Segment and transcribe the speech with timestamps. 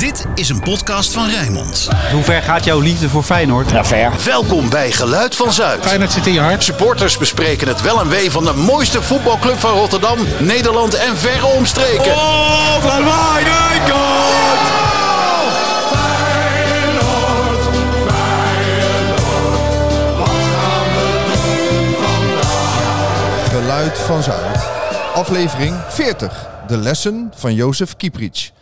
[0.00, 1.88] Dit is een podcast van Rijnmond.
[2.12, 3.70] Hoe ver gaat jouw liefde voor Feyenoord?
[3.70, 4.12] Ja, ver.
[4.24, 5.86] Welkom bij Geluid van Zuid.
[5.86, 6.62] Feyenoord zit in je hart.
[6.62, 11.46] Supporters bespreken het wel en wee van de mooiste voetbalclub van Rotterdam, Nederland en verre
[11.46, 12.12] omstreken.
[12.12, 13.04] Oh, van
[23.50, 24.68] Geluid van Zuid.
[25.14, 26.48] Aflevering 40.
[26.66, 28.52] De lessen van Jozef Kieprits.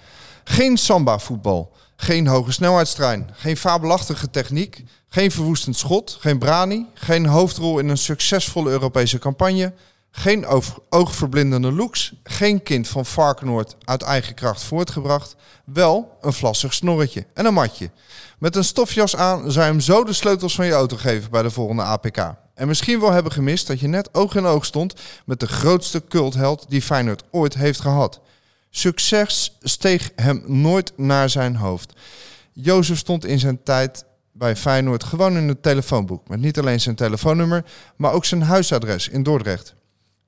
[0.50, 1.72] Geen samba-voetbal.
[1.96, 3.30] Geen hoge snelheidstrein.
[3.32, 4.84] Geen fabelachtige techniek.
[5.08, 6.16] Geen verwoestend schot.
[6.20, 6.86] Geen brani.
[6.94, 9.72] Geen hoofdrol in een succesvolle Europese campagne.
[10.10, 12.12] Geen oog- oogverblindende looks.
[12.22, 15.36] Geen kind van Varkenoord uit eigen kracht voortgebracht.
[15.64, 17.90] Wel een vlassig snorretje en een matje.
[18.38, 21.42] Met een stofjas aan zou je hem zo de sleutels van je auto geven bij
[21.42, 22.34] de volgende APK.
[22.54, 24.94] En misschien wel hebben gemist dat je net oog in oog stond
[25.26, 28.20] met de grootste cultheld die Feyenoord ooit heeft gehad.
[28.78, 31.92] Succes steeg hem nooit naar zijn hoofd.
[32.52, 36.28] Jozef stond in zijn tijd bij Feyenoord gewoon in het telefoonboek.
[36.28, 37.64] Met niet alleen zijn telefoonnummer,
[37.96, 39.74] maar ook zijn huisadres in Dordrecht.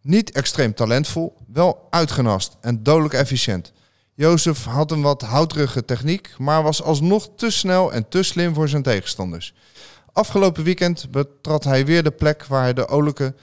[0.02, 3.72] Niet extreem talentvol, wel uitgenast en dodelijk efficiënt.
[4.14, 8.68] Jozef had een wat houterige techniek, maar was alsnog te snel en te slim voor
[8.68, 9.54] zijn tegenstanders.
[10.12, 13.34] Afgelopen weekend betrad hij weer de plek waar, hij de olijke,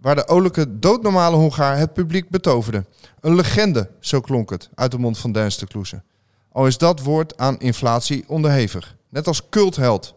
[0.00, 2.84] waar de olijke doodnormale Hongaar het publiek betoverde.
[3.20, 6.02] Een legende, zo klonk het, uit de mond van Dens de Kloeze.
[6.52, 8.96] Al is dat woord aan inflatie onderhevig.
[9.08, 10.14] Net als cultheld.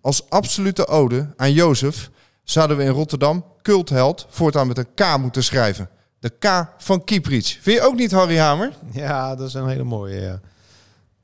[0.00, 2.10] Als absolute ode aan Jozef
[2.44, 5.88] zouden we in Rotterdam cultheld voortaan met een K moeten schrijven.
[6.18, 7.58] De K van Kieprits.
[7.60, 8.72] Vind je ook niet, Harry Hamer?
[8.92, 10.20] Ja, dat is een hele mooie.
[10.20, 10.40] Ja.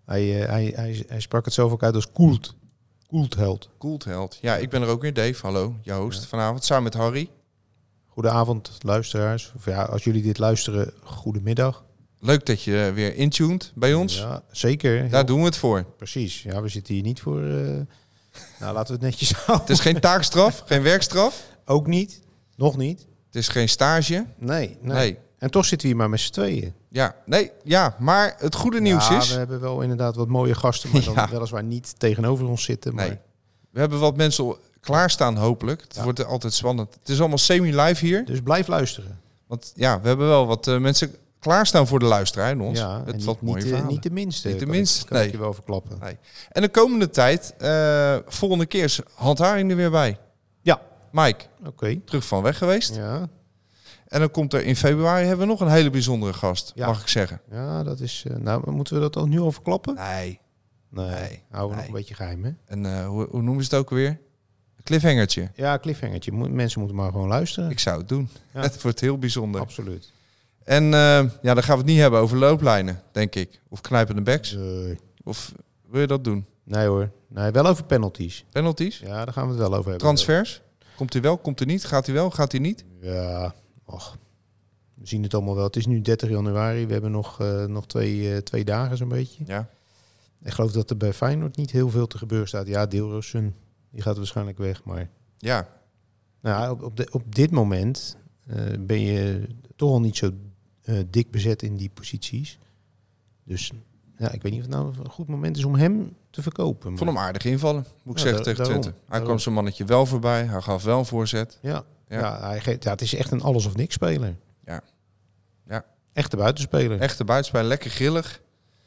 [0.05, 2.55] Hij, eh, hij, hij, hij sprak het zelf ook uit als koelt.
[3.06, 3.68] Koeltheld.
[3.78, 4.39] Cultheld.
[4.41, 5.14] Ja, ik ben er ook weer.
[5.14, 5.74] Dave, hallo.
[5.83, 6.64] Je host vanavond.
[6.64, 7.30] Samen met Harry.
[8.15, 9.53] Goedenavond, luisteraars.
[9.57, 11.84] Of ja, als jullie dit luisteren, goedemiddag.
[12.20, 14.19] Leuk dat je weer intuned bij ons.
[14.19, 15.09] Ja, zeker.
[15.11, 15.84] Daar doen we het voor.
[15.97, 16.42] Precies.
[16.42, 17.42] Ja, we zitten hier niet voor...
[17.42, 17.47] eh,
[18.61, 19.67] nou, laten we het netjes houden.
[19.67, 21.42] Het is geen taakstraf, geen werkstraf.
[21.65, 22.20] Ook niet.
[22.57, 22.98] Nog niet.
[23.27, 24.27] Het is geen stage.
[24.39, 24.97] Nee, nee.
[24.97, 25.19] Nee.
[25.39, 26.73] En toch zitten we hier maar met z'n tweeën.
[26.89, 29.30] Ja, nee, ja, maar het goede nieuws ja, is...
[29.33, 31.29] we hebben wel inderdaad wat mooie gasten, maar dan Ja.
[31.30, 32.95] weliswaar niet tegenover ons zitten.
[32.95, 33.19] Maar Nee.
[33.70, 35.80] We hebben wat mensen klaarstaan, hopelijk.
[35.80, 36.02] Het Ja.
[36.02, 36.95] wordt altijd spannend.
[36.95, 38.24] Het is allemaal semi-live hier.
[38.24, 39.20] Dus blijf luisteren.
[39.46, 42.78] Want ja, we hebben wel wat eh, mensen klaarstaan voor de luisteraar in ons.
[42.78, 43.92] Ja, Met en wat niet, mooie niet, de, verhalen.
[43.92, 44.48] niet de minste.
[44.48, 45.33] Niet de minste, kan ik nee.
[45.33, 45.98] je wel verklappen.
[46.00, 46.17] Nee.
[46.52, 50.18] En de komende tijd, eh, volgende keer is Handharing er weer bij.
[50.62, 50.80] Ja.
[51.12, 52.00] Mike, Oké.
[52.05, 52.94] terug van weg geweest.
[52.94, 53.28] Ja.
[54.08, 56.86] En dan komt er in februari hebben we nog een hele bijzondere gast, Ja.
[56.86, 57.40] mag ik zeggen.
[57.50, 58.24] ja, dat is...
[58.28, 59.94] eh, nou, moeten we dat al nu al verklappen?
[59.94, 60.40] Nee.
[60.90, 61.08] Nee.
[61.11, 61.42] Nee.
[61.50, 62.50] Houden we nog een beetje geheim, hè?
[62.67, 64.20] En eh, hoe, hoe noemen ze het ook weer?
[64.84, 65.50] Cliffhangertje.
[65.55, 66.33] Ja, cliffhangertje.
[66.33, 67.70] Mo- Mensen moeten maar gewoon luisteren.
[67.70, 68.28] Ik zou het doen.
[68.55, 68.61] Ja.
[68.68, 69.61] Het wordt heel bijzonder.
[69.61, 70.12] Absoluut.
[70.64, 73.61] En eh, ja, dan gaan we het niet hebben over looplijnen, denk ik.
[73.68, 74.52] Of knijpende backs.
[74.52, 74.98] Nee.
[75.24, 75.52] Of
[75.89, 76.46] wil je dat doen?
[76.64, 77.11] Nee hoor.
[77.28, 78.44] Nee, wel over penalties.
[78.50, 78.98] Penalties?
[78.98, 79.98] Ja, daar gaan we het wel over hebben.
[79.98, 80.61] Transfers?
[80.96, 81.39] Komt hij wel?
[81.39, 81.84] Komt hij niet?
[81.84, 82.30] Gaat hij wel?
[82.30, 82.84] Gaat hij niet?
[83.00, 84.17] Ja, och.
[84.94, 85.64] We zien het allemaal wel.
[85.64, 86.86] Het is nu 30 januari.
[86.86, 89.44] We hebben nog, eh, nog twee, eh, twee dagen zo'n beetje.
[89.46, 89.68] Ja.
[90.42, 92.67] Ik geloof dat er bij Feyenoord niet heel veel te gebeuren staat.
[92.67, 93.55] Ja, Deelrosun,
[93.94, 94.84] die gaat waarschijnlijk weg.
[94.84, 95.68] Maar Ja.
[96.40, 98.16] nou, op, op, de, op dit moment
[98.46, 99.46] eh, ben je
[99.77, 100.30] toch al niet zo
[100.82, 102.58] eh, dik bezet in die posities.
[103.44, 103.72] Dus
[104.16, 106.90] ja, ik weet niet of het nou een goed moment is om hem te verkopen.
[106.92, 108.80] Ik vond hem aardig invallen, moet ik Ja, zeggen, da- tegen daarom.
[108.80, 108.98] Twente.
[108.98, 109.27] Hij Daarom.
[109.27, 110.44] kwam zijn mannetje wel voorbij.
[110.44, 111.58] Hij gaf wel een voorzet.
[111.62, 112.18] Ja, Ja.
[112.18, 112.40] ja.
[112.48, 114.36] hij geeft, ja, het is echt een alles of niks speler.
[114.64, 114.80] Ja.
[115.68, 115.84] Ja.
[116.12, 117.00] Echte buitenspeler.
[117.00, 118.40] Echte buitenspel, lekker grillig.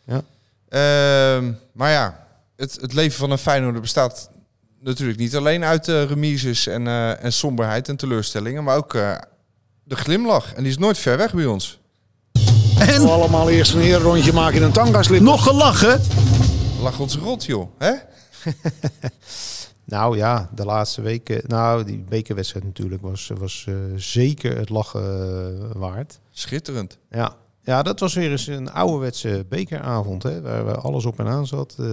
[0.06, 0.22] Ja.
[0.69, 4.29] Ehm, maar ja, het, het leven van een Feyenoorder bestaat
[4.80, 9.16] natuurlijk niet alleen uit eh, remises en, eh, en somberheid en teleurstellingen, maar ook eh,
[9.84, 10.54] de glimlach.
[10.54, 11.80] En die is nooit ver weg bij ons.
[12.80, 15.22] En We allemaal eerst een herenrondje maken in een tangaslip.
[15.22, 16.02] nog gelachen?
[16.82, 17.70] Lach ons rot, joh.
[17.78, 17.94] Hè?
[19.88, 21.42] Nou ja, de laatste weken.
[21.48, 26.20] Nou, die bekerwedstrijd natuurlijk was, was eh, zeker het lachen waard.
[26.32, 26.98] Schitterend.
[27.10, 27.36] Ja.
[27.62, 30.24] ja, dat was weer eens een ouderwetse bekeravond.
[30.24, 31.76] Hè, waar, waar alles op en aan zat.
[31.80, 31.86] Eh,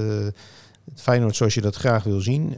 [0.90, 2.56] het Feyenoord zoals je dat graag wil zien.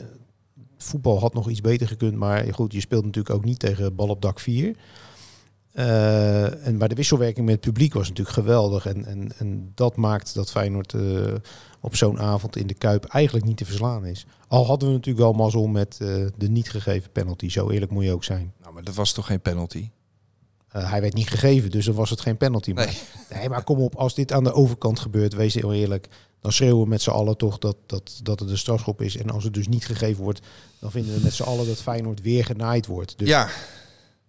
[0.87, 2.15] Voetbal had nog iets beter gekund.
[2.15, 4.77] Maar goed, je speelt natuurlijk ook niet tegen bal op dak 4.
[5.77, 8.87] Eh, en maar de wisselwerking met het publiek was natuurlijk geweldig.
[8.87, 11.35] En, en, en dat maakt dat Feyenoord eh,
[11.81, 14.27] op zo'n avond in de Kuip eigenlijk niet te verslaan is.
[14.49, 17.49] Al hadden we natuurlijk wel mazzel met eh, de niet gegeven penalty.
[17.49, 18.53] Zo eerlijk moet je ook zijn.
[18.61, 19.91] Nou, maar dat was toch geen penalty?
[20.69, 22.73] Hij werd niet gegeven, dus dan was het geen penalty.
[22.73, 22.87] Maar,
[23.31, 23.38] Nee.
[23.41, 26.09] nee, maar kom op, als dit aan de overkant gebeurt, wees heel eerlijk.
[26.47, 29.17] Dan schreeuwen we met z'n allen toch dat, dat, dat het een strafschop is.
[29.17, 30.41] En als het dus niet gegeven wordt,
[30.79, 33.19] dan vinden we met z'n allen dat Feyenoord weer genaaid wordt.
[33.19, 33.49] Dus Ja,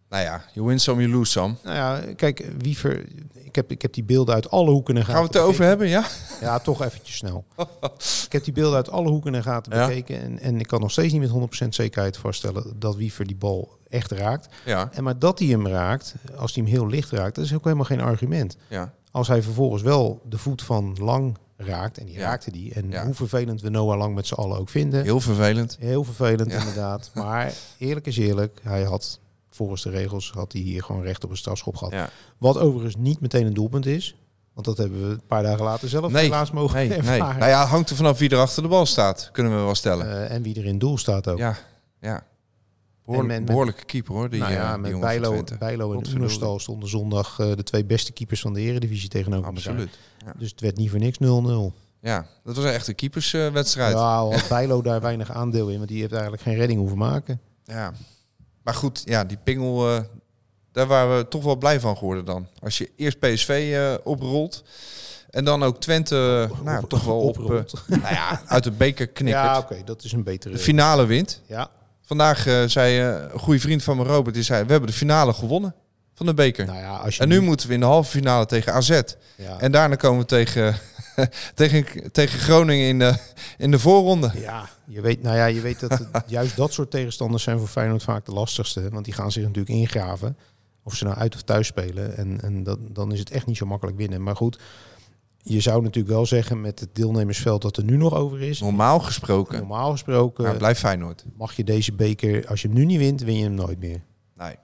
[0.09, 1.54] Nou ja, you win some, you lose some.
[1.63, 5.13] Nou ja, kijk, Wiever, ik heb, ik heb die beelden uit alle hoeken en gaten
[5.15, 6.06] Gaan we het erover hebben, ja?
[6.42, 7.45] Ja, toch eventjes snel.
[8.25, 9.88] ik heb die beelden uit alle hoeken en gaten Ja.
[9.88, 10.21] bekeken.
[10.21, 13.77] En, en ik kan nog steeds niet met 100% zekerheid vaststellen dat Wiever die bal
[13.89, 14.48] echt raakt.
[14.65, 17.54] Ja, En maar dat hij hem raakt, als hij hem heel licht raakt, dat is
[17.54, 18.57] ook helemaal geen argument.
[18.68, 18.94] ja.
[19.12, 22.21] Als hij vervolgens wel de voet van Lang raakt, en die Ja.
[22.21, 22.74] raakte die.
[22.74, 23.06] En Ja.
[23.06, 25.04] hoe vervelend we Noah Lang met z'n allen ook vinden.
[25.04, 25.77] Heel vervelend.
[25.80, 27.12] Heel vervelend inderdaad.
[27.13, 29.19] Maar eerlijk is eerlijk, hij had
[29.57, 31.94] volgens de regels had hij hier gewoon recht op een strafschop gehad.
[31.94, 32.09] Ja.
[32.38, 34.15] Wat overigens niet meteen een doelpunt is.
[34.54, 37.19] Want dat hebben we een paar dagen later zelf Nee, helaas mogen Nee, nee.
[37.19, 39.75] Nou ja, het hangt er vanaf wie er achter de bal staat, kunnen we wel
[39.75, 40.12] stellen.
[40.12, 41.38] Eh, en wie er in doel staat ook.
[41.38, 41.57] ja,
[42.01, 42.24] ja.
[43.06, 45.44] Behoorlijk, met- behoorlijke keeper hoor, die, nou ja, eh, die met Bijlo.
[45.59, 46.07] Bijlo en.
[46.13, 49.57] Oenerstal stonden zondag eh, de twee beste keepers van de eredivisie tegenover elkaar.
[49.57, 49.98] Absoluut.
[50.38, 51.74] Dus het werd niet voor niks 0-0.
[52.01, 53.94] Ja, dat was echt een keeperswedstrijd.
[53.94, 56.98] Ja, al had Bijlo daar weinig aandeel in, want die heeft eigenlijk geen redding hoeven
[56.98, 57.39] maken.
[57.63, 57.94] Ja.
[58.68, 60.02] Maar goed, ja, die pingel, eh,
[60.72, 62.48] daar waren we toch wel blij van geworden dan.
[62.64, 64.64] Als je eerst PSV eh, oprolt
[65.30, 67.50] en dan ook Twente, nou, Op- toch wel op, eh,
[68.02, 69.46] nou ja, uit de beker knikkert.
[69.46, 70.54] Ja, oké, dat is een betere...
[70.54, 71.42] de finale wint.
[71.46, 71.69] ja,
[72.02, 74.96] Vandaag eh, zei eh, een goede vriend van me, Robert, die zei, we hebben de
[74.96, 75.75] finale gewonnen
[76.16, 76.66] van de beker.
[76.66, 78.90] nou ja, als je en nu moeten we in de halve finale tegen AZ.
[79.36, 80.75] Ja, En daarna komen we tegen,
[81.56, 83.18] tegen, tegen Groningen in de,
[83.58, 84.31] in de voorronde.
[84.36, 87.68] ja, je weet, nou ja, je weet dat het- juist dat soort tegenstanders zijn voor
[87.68, 88.90] Feyenoord vaak de lastigste.
[88.90, 90.38] Want die gaan zich natuurlijk ingraven.
[90.84, 92.18] Of ze nou uit of thuis spelen.
[92.18, 94.24] En, en dat, dan is het echt niet zo makkelijk winnen.
[94.24, 94.60] Maar goed,
[95.42, 98.60] je zou natuurlijk wel zeggen met het deelnemersveld dat er nu nog over is.
[98.60, 101.24] Normaal gesproken, Normaal gesproken maar blijft Feyenoord.
[101.38, 104.02] mag je deze beker, als je hem nu niet wint, win je hem nooit meer.
[104.38, 104.56] Nee.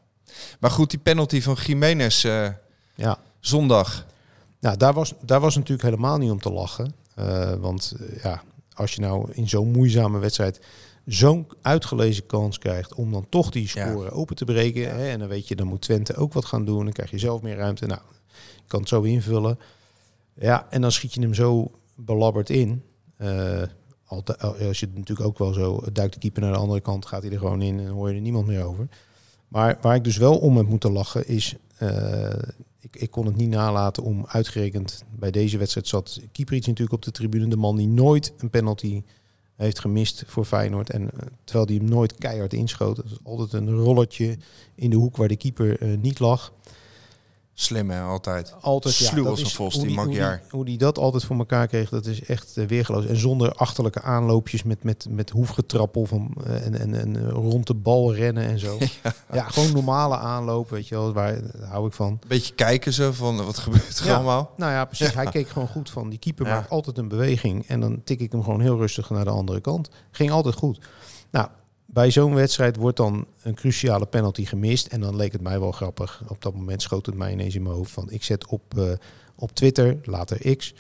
[0.59, 2.47] Maar goed, die penalty van Jiménez eh,
[2.95, 4.05] Ja, zondag.
[4.63, 6.93] Nou daar was, daar was natuurlijk helemaal niet om te lachen.
[7.15, 8.41] Eh, want eh, ja,
[8.73, 10.59] als je nou in zo'n moeizame wedstrijd
[11.05, 13.89] zo'n uitgelezen kans krijgt om dan toch die Ja.
[13.89, 14.95] score open te breken.
[14.95, 16.83] Hè, en dan weet je, dan moet Twente ook wat gaan doen.
[16.83, 17.85] Dan krijg je zelf meer ruimte.
[17.85, 18.01] Nou,
[18.55, 19.59] je kan het zo invullen.
[20.33, 22.83] Ja, en dan schiet je hem zo belabberd in.
[23.17, 23.61] Eh,
[24.05, 27.05] altijd, als je het natuurlijk ook wel zo duikt de keeper naar de andere kant,
[27.05, 28.87] gaat hij er gewoon in en hoor je er niemand meer over.
[29.47, 31.55] Maar waar ik dus wel om heb moeten lachen is,
[32.83, 37.01] ik, ik kon het niet nalaten om uitgerekend bij deze wedstrijd zat Kieprits natuurlijk op
[37.01, 39.03] de tribune, de man die nooit een penalty
[39.55, 40.89] heeft gemist voor Feyenoord.
[40.89, 44.37] En eh, terwijl hij hem nooit keihard inschoot, dat is altijd een rolletje
[44.75, 46.53] in de hoek waar de keeper eh, niet lag.
[47.55, 48.55] Slim hè, altijd.
[48.61, 51.89] Altijd ja, Sluw als een vos, hoe die hoe die dat altijd voor elkaar kreeg,
[51.89, 53.05] dat is echt eh, weergeloos.
[53.05, 57.67] En zonder achterlijke aanloopjes met, met, met hoefgetrappel van, eh, en, en, en eh, rond
[57.67, 58.77] de bal rennen en zo.
[59.33, 59.49] ja.
[59.49, 62.19] gewoon normale aanloop, weet je wel, waar, daar hou ik van.
[62.27, 64.15] Beetje kijken ze van wat gebeurt er Ja.
[64.15, 64.51] allemaal.
[64.57, 65.13] Nou ja, precies.
[65.13, 66.09] Hij keek gewoon goed van.
[66.09, 67.67] Die keeper maakt altijd een beweging.
[67.67, 69.89] En dan tik ik hem gewoon heel rustig naar de andere kant.
[70.11, 70.79] Ging altijd goed.
[71.31, 71.47] Nou,
[71.85, 74.87] bij zo'n wedstrijd wordt dan een cruciale penalty gemist.
[74.87, 76.23] En dan leek het mij wel grappig.
[76.27, 77.91] Op dat moment schoot het mij ineens in mijn hoofd.
[77.91, 78.91] Van ik zet op, eh,
[79.35, 80.73] op Twitter, later X,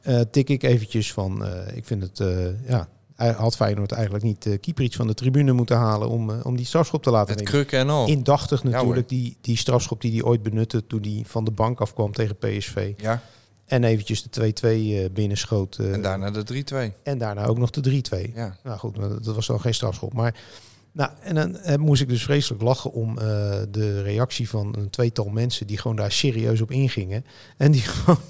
[0.00, 1.44] eh, tik ik eventjes van...
[1.44, 2.22] eh, ik vind het,
[2.66, 2.88] ja...
[3.16, 6.66] Had Feyenoord eigenlijk niet uh, keeper iets van de tribune moeten halen om, om die
[6.66, 7.52] strafschop te laten Met nemen.
[7.52, 8.06] krukken en al.
[8.06, 12.12] Indachtig natuurlijk die, die strafschop die hij ooit benutte toen hij van de bank afkwam
[12.12, 12.92] tegen PSV.
[12.96, 13.22] Ja,
[13.66, 15.76] En eventjes de 2-2 eh, binnenschoot.
[15.76, 17.02] eh, en daarna de 3-2.
[17.02, 18.32] en daarna ook nog de 3-2.
[18.34, 18.56] Ja.
[18.62, 20.12] Nou goed, dat was dan geen strafschop.
[20.12, 20.34] Maar
[20.92, 23.14] nou, en dan eh, moest ik dus vreselijk lachen om
[23.70, 27.24] de reactie van een tweetal mensen die gewoon daar serieus op ingingen.
[27.56, 28.20] En die gewoon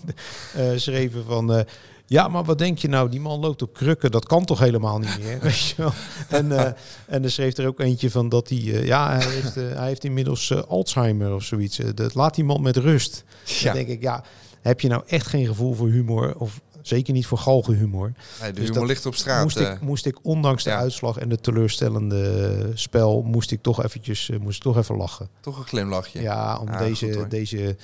[0.76, 1.66] schreven van...
[2.06, 3.08] ja, maar wat denk je nou?
[3.08, 4.10] Die man loopt op krukken.
[4.10, 5.40] Dat kan toch helemaal niet meer?
[5.42, 5.92] Weet je wel?
[6.28, 6.76] En,
[7.06, 8.58] en er schreef er ook eentje van dat hij...
[8.84, 11.80] ja, hij heeft, hij heeft inmiddels Alzheimer of zoiets.
[11.94, 13.24] Dat laat die man met rust.
[13.44, 13.64] Ja.
[13.64, 14.24] Dan denk ik, ja,
[14.68, 16.34] heb je nou echt geen gevoel voor humor?
[16.38, 18.12] Of zeker niet voor galgenhumor?
[18.40, 19.42] Nee, de Dus humor ligt op straat.
[19.42, 19.70] moest, eh.
[19.72, 20.76] ik, moest ik, ondanks de ja.
[20.78, 25.28] uitslag en de teleurstellende spel, moest ik toch eventjes, eh, moest ik toch even lachen.
[25.40, 26.20] toch een glimlachje.
[26.20, 27.76] Ja, om Ah, deze, goed deze,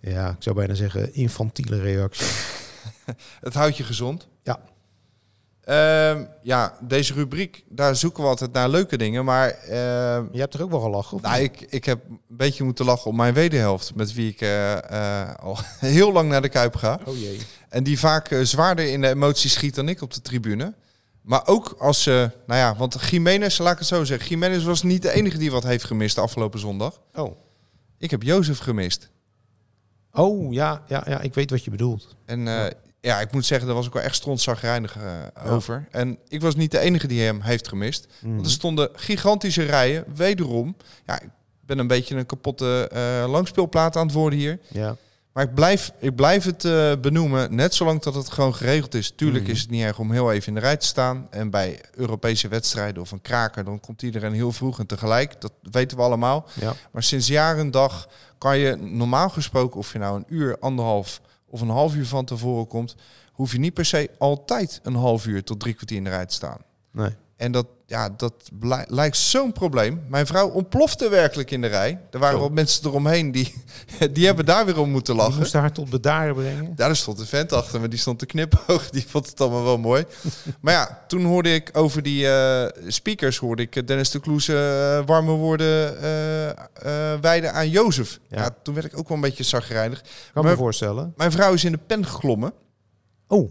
[0.00, 2.26] ja, ik zou bijna zeggen, infantiele reactie.
[3.40, 4.28] Het houdt je gezond.
[4.42, 4.60] Ja.
[5.64, 9.24] Ehm, ja, deze rubriek, daar zoeken we altijd naar leuke dingen.
[9.24, 12.64] Maar ehm, Je hebt er ook wel gelachen, of nou, ik, ik heb een beetje
[12.64, 13.94] moeten lachen om mijn wederhelft.
[13.94, 15.58] Met wie ik eh, eh, al
[15.94, 17.00] heel lang naar de Kuip ga.
[17.04, 17.40] Oh jee.
[17.68, 20.74] En die vaak eh, zwaarder in de emoties schiet dan ik op de tribune.
[21.22, 24.28] Maar ook als ze, nou ja, want Jiménez, laat ik het zo zeggen.
[24.28, 27.00] Jiménez was niet de enige die wat heeft gemist de afgelopen zondag.
[27.14, 27.36] Oh.
[27.98, 29.10] Ik heb Jozef gemist.
[30.12, 32.16] Oh, ja, ja, ja, ik weet wat je bedoelt.
[32.24, 32.70] En ja,
[33.04, 35.86] ik moet zeggen, daar was ik wel echt strontzagrijnig eh over.
[35.90, 38.06] En ik was niet de enige die hem heeft gemist.
[38.20, 38.34] Mhm.
[38.34, 40.76] Want er stonden gigantische rijen, wederom.
[41.06, 41.28] Ja, ik
[41.66, 44.58] ben een beetje een kapotte eh langspeelplaat aan het worden hier.
[44.68, 44.96] Ja.
[45.32, 49.12] Maar ik blijf, ik blijf het eh, benoemen, net zolang dat het gewoon geregeld is.
[49.16, 49.52] Tuurlijk Mhm.
[49.52, 51.26] is het niet erg om heel even in de rij te staan.
[51.30, 55.40] En bij Europese wedstrijden of een kraker, dan komt iedereen heel vroeg en tegelijk.
[55.40, 56.46] Dat weten we allemaal.
[56.60, 56.72] Ja.
[56.92, 58.08] Maar sinds jaren en dag
[58.38, 61.20] kan je normaal gesproken, of je nou een uur, anderhalf
[61.54, 62.94] of een half uur van tevoren komt,
[63.32, 66.26] hoef je niet per se altijd een half uur tot drie kwartier in de rij
[66.26, 66.58] te staan.
[66.90, 67.10] Nee.
[67.36, 68.34] En dat, ja, dat
[68.88, 70.02] lijkt zo'n probleem.
[70.08, 72.00] Mijn vrouw ontplofte werkelijk in de rij.
[72.10, 73.54] Er waren wat mensen eromheen die,
[74.12, 75.38] die hebben daar weer om moeten lachen.
[75.38, 76.64] moest haar tot bedaren brengen.
[76.64, 78.90] Ja, daar stond een vent achter me, die stond te knipoog.
[78.90, 80.04] Die vond het allemaal wel mooi.
[80.60, 84.48] maar ja, toen hoorde ik over die eh, speakers, hoorde ik eh, Dennis de Kloes
[84.48, 84.54] eh,
[85.06, 88.18] warme woorden eh, wijden aan Jozef.
[88.28, 88.38] Ja.
[88.40, 88.56] Ja.
[88.62, 90.00] toen werd ik ook wel een beetje zagrijnig.
[90.32, 91.12] Kan Maar- me voorstellen.
[91.16, 92.52] Mijn vrouw is in de pen geklommen
[93.28, 93.50] Oh,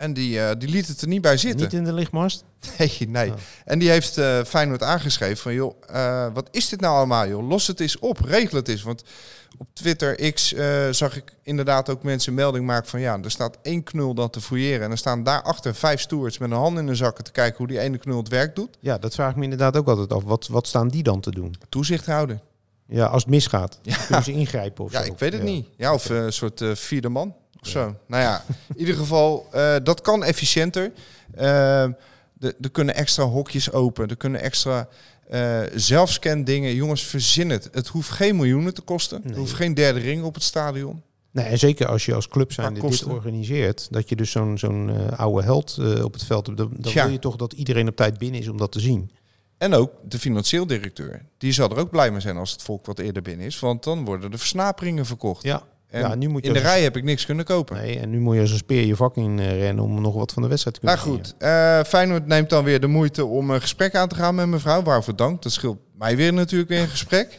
[0.00, 1.60] en die, eh, die liet het er niet bij zitten.
[1.60, 2.44] niet in de lichtmast?
[2.78, 3.30] Nee, nee.
[3.30, 3.36] Oh.
[3.64, 5.54] En die heeft eh Feyenoord aangeschreven van...
[5.54, 7.48] joh, eh, wat is dit nou allemaal, joh?
[7.48, 8.82] Los het eens op, regel het eens.
[8.82, 9.02] Want
[9.58, 10.54] op Twitter X
[10.90, 13.00] zag ik inderdaad ook mensen melding maken van...
[13.00, 14.84] ja, er staat één knul dan te fouilleren...
[14.84, 17.24] en er staan daarachter vijf stewards met een hand in de zakken...
[17.24, 18.76] te kijken hoe die ene knul het werk doet.
[18.80, 20.22] Ja, dat vraag ik me inderdaad ook altijd af.
[20.24, 21.54] Wat, wat staan die dan te doen?
[21.68, 22.40] Toezicht houden.
[22.86, 23.78] Ja, als het misgaat.
[23.82, 23.96] Ja.
[23.96, 25.12] Kunnen ze ingrijpen of Ja, zo?
[25.12, 25.48] ik weet het Ja.
[25.48, 25.66] niet.
[25.76, 27.94] Ja, of een soort vierde man of zo.
[28.06, 30.92] Nou ja, in ieder geval, eh, dat kan efficiënter.
[31.34, 31.82] Eh,
[32.40, 34.08] er kunnen extra hokjes open.
[34.08, 34.88] Er kunnen extra
[35.28, 36.74] eh zelfscan dingen.
[36.74, 37.68] Jongens, verzin het.
[37.72, 39.22] Het hoeft geen miljoenen te kosten.
[39.30, 41.02] Er hoeft geen derde ring op het stadion.
[41.30, 44.90] Nee, en zeker als je als club zijn dit organiseert, dat je dus zo'n zo'n
[44.90, 47.02] eh, oude held op het veld hebt, dan, dan Ja.
[47.02, 49.10] wil je toch dat iedereen op tijd binnen is om dat te zien.
[49.58, 51.22] En ook de financieel directeur.
[51.38, 53.58] Die zal er ook blij mee zijn als het volk wat eerder binnen is.
[53.58, 55.42] Want dan worden de versnaperingen verkocht.
[55.42, 57.76] Ja, En ja nu moet je in de rij heb ik niks kunnen kopen.
[57.76, 60.14] Nee, en nu moet je als een speer je vak in eh, rennen om nog
[60.14, 63.24] wat van de wedstrijd te Maar kunnen goed, eh Feyenoord neemt dan weer de moeite
[63.24, 64.82] om een gesprek aan te gaan met mevrouw.
[64.82, 65.42] Waarvoor dank.
[65.42, 67.38] Dat scheelt mij weer natuurlijk weer een gesprek.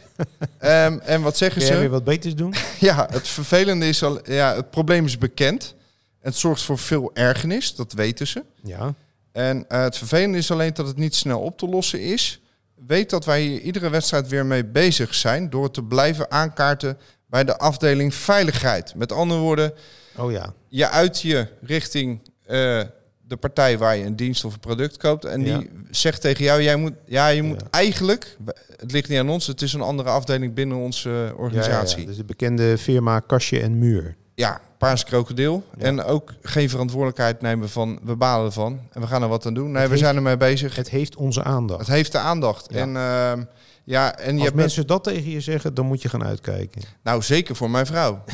[0.58, 1.78] Ehm, en wat zeggen ze?
[1.78, 2.54] weer wat beters doen?
[2.78, 5.74] Ja, het vervelende is al, ja, het probleem is bekend.
[6.20, 8.44] Het zorgt voor veel ergernis, dat weten ze.
[8.62, 8.94] Ja,
[9.32, 12.40] En eh, het vervelende is alleen dat het niet snel op te lossen is.
[12.86, 16.98] Weet dat wij hier iedere wedstrijd weer mee bezig zijn door te blijven aankaarten
[17.32, 18.94] bij de afdeling veiligheid.
[18.94, 19.72] Met andere woorden,
[20.16, 20.52] oh ja.
[20.68, 22.80] je uit je richting eh,
[23.26, 25.24] de partij waar je een dienst of een product koopt.
[25.24, 27.66] En die zegt tegen jou, jij moet, ja, je moet Ja.
[27.70, 28.36] eigenlijk,
[28.76, 32.00] het ligt niet aan ons, het is een andere afdeling binnen onze organisatie.
[32.00, 32.06] ja.
[32.06, 34.16] Dus de bekende firma Kastje en Muur.
[34.34, 35.64] Ja, paars krokodil.
[35.78, 39.54] En ook geen verantwoordelijkheid nemen van we balen ervan en we gaan er wat aan
[39.54, 39.64] doen.
[39.70, 40.76] Nee, Het we heeft- zijn ermee bezig.
[40.76, 41.80] Het heeft onze aandacht.
[41.80, 42.66] Het heeft de aandacht.
[42.68, 43.42] En ehm,
[43.84, 46.82] ja, en je Als hebt mensen dat tegen je zeggen, dan moet je gaan uitkijken.
[47.02, 48.24] nou zeker voor mijn vrouw.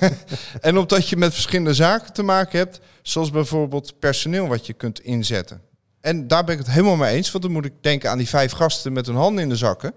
[0.60, 5.00] en omdat je met verschillende zaken te maken hebt, zoals bijvoorbeeld personeel wat je kunt
[5.00, 5.60] inzetten.
[6.00, 8.28] En daar ben ik het helemaal mee eens, want dan moet ik denken aan die
[8.28, 9.92] vijf gasten met hun handen in de zakken.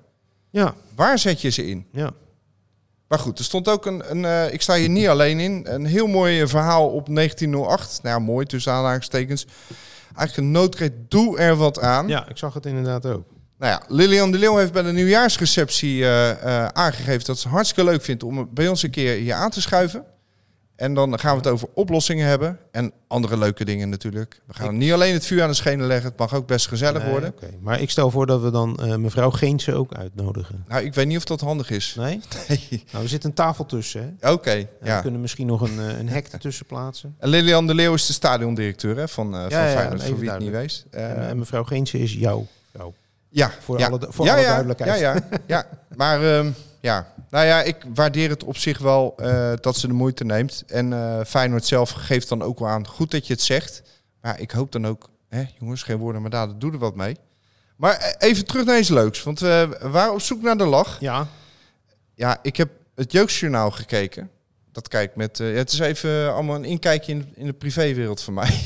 [0.49, 1.85] Ja, Waar zet je ze in?
[1.91, 2.11] ja.
[3.07, 5.85] Maar goed, er stond ook een, een eh, ik sta hier niet alleen in, een
[5.85, 7.99] heel mooi eh, verhaal op 1908.
[8.03, 9.45] Nou ja, mooi tussen aanhalingstekens.
[10.15, 12.07] Eigenlijk een noodkreet, doe er wat aan.
[12.07, 13.23] ja, ik zag het inderdaad ook.
[13.61, 17.53] Nou ja, Lilian de Leeuw heeft bij de nieuwjaarsreceptie eh, eh, aangegeven dat ze het
[17.55, 20.03] hartstikke leuk vindt om bij ons een keer hier aan te schuiven.
[20.75, 24.41] En dan gaan we het over oplossingen hebben en andere leuke dingen natuurlijk.
[24.45, 27.01] We gaan niet alleen het vuur aan de schenen leggen, het mag ook best gezellig
[27.01, 27.29] Nee, worden.
[27.29, 27.49] oké.
[27.59, 30.65] Maar ik stel voor dat we dan eh, mevrouw Geense ook uitnodigen.
[30.67, 31.95] Nou, ik weet niet of dat handig is.
[31.97, 32.19] Nee?
[32.47, 32.83] Nee.
[32.91, 34.17] Nou, er zit een tafel tussen.
[34.21, 34.95] Oké, ja.
[34.95, 37.15] We kunnen misschien nog een, een hek ertussen plaatsen.
[37.19, 40.29] En Lilian de Leeuw is de stadiondirecteur hè, van, van ja, Feyenoord, even voor wie
[40.29, 40.85] het niet weet.
[40.91, 42.93] En, en mevrouw Geense is jouw vrouw.
[43.33, 43.87] Ja, Voor ja.
[43.87, 44.99] alle- voor ja, alle ja, duidelijkheid.
[44.99, 45.65] Ja, ja, ja.
[45.95, 49.93] maar ehm, ja, nou ja, ik waardeer het op zich wel eh, dat ze de
[49.93, 50.63] moeite neemt.
[50.67, 53.81] En eh Feyenoord zelf geeft dan ook wel aan, goed dat je het zegt.
[54.21, 57.17] Maar ik hoop dan ook, hè, jongens, geen woorden, maar daden, doe er wat mee.
[57.75, 60.97] Maar eh, even terug naar iets leuks, want we waren op zoek naar de lach.
[60.99, 61.27] Ja,
[62.15, 64.29] Ja, ik heb het Jeugdjournaal gekeken.
[64.71, 68.59] Dat kijk met, het is even allemaal een inkijkje in, in de privéwereld van mij.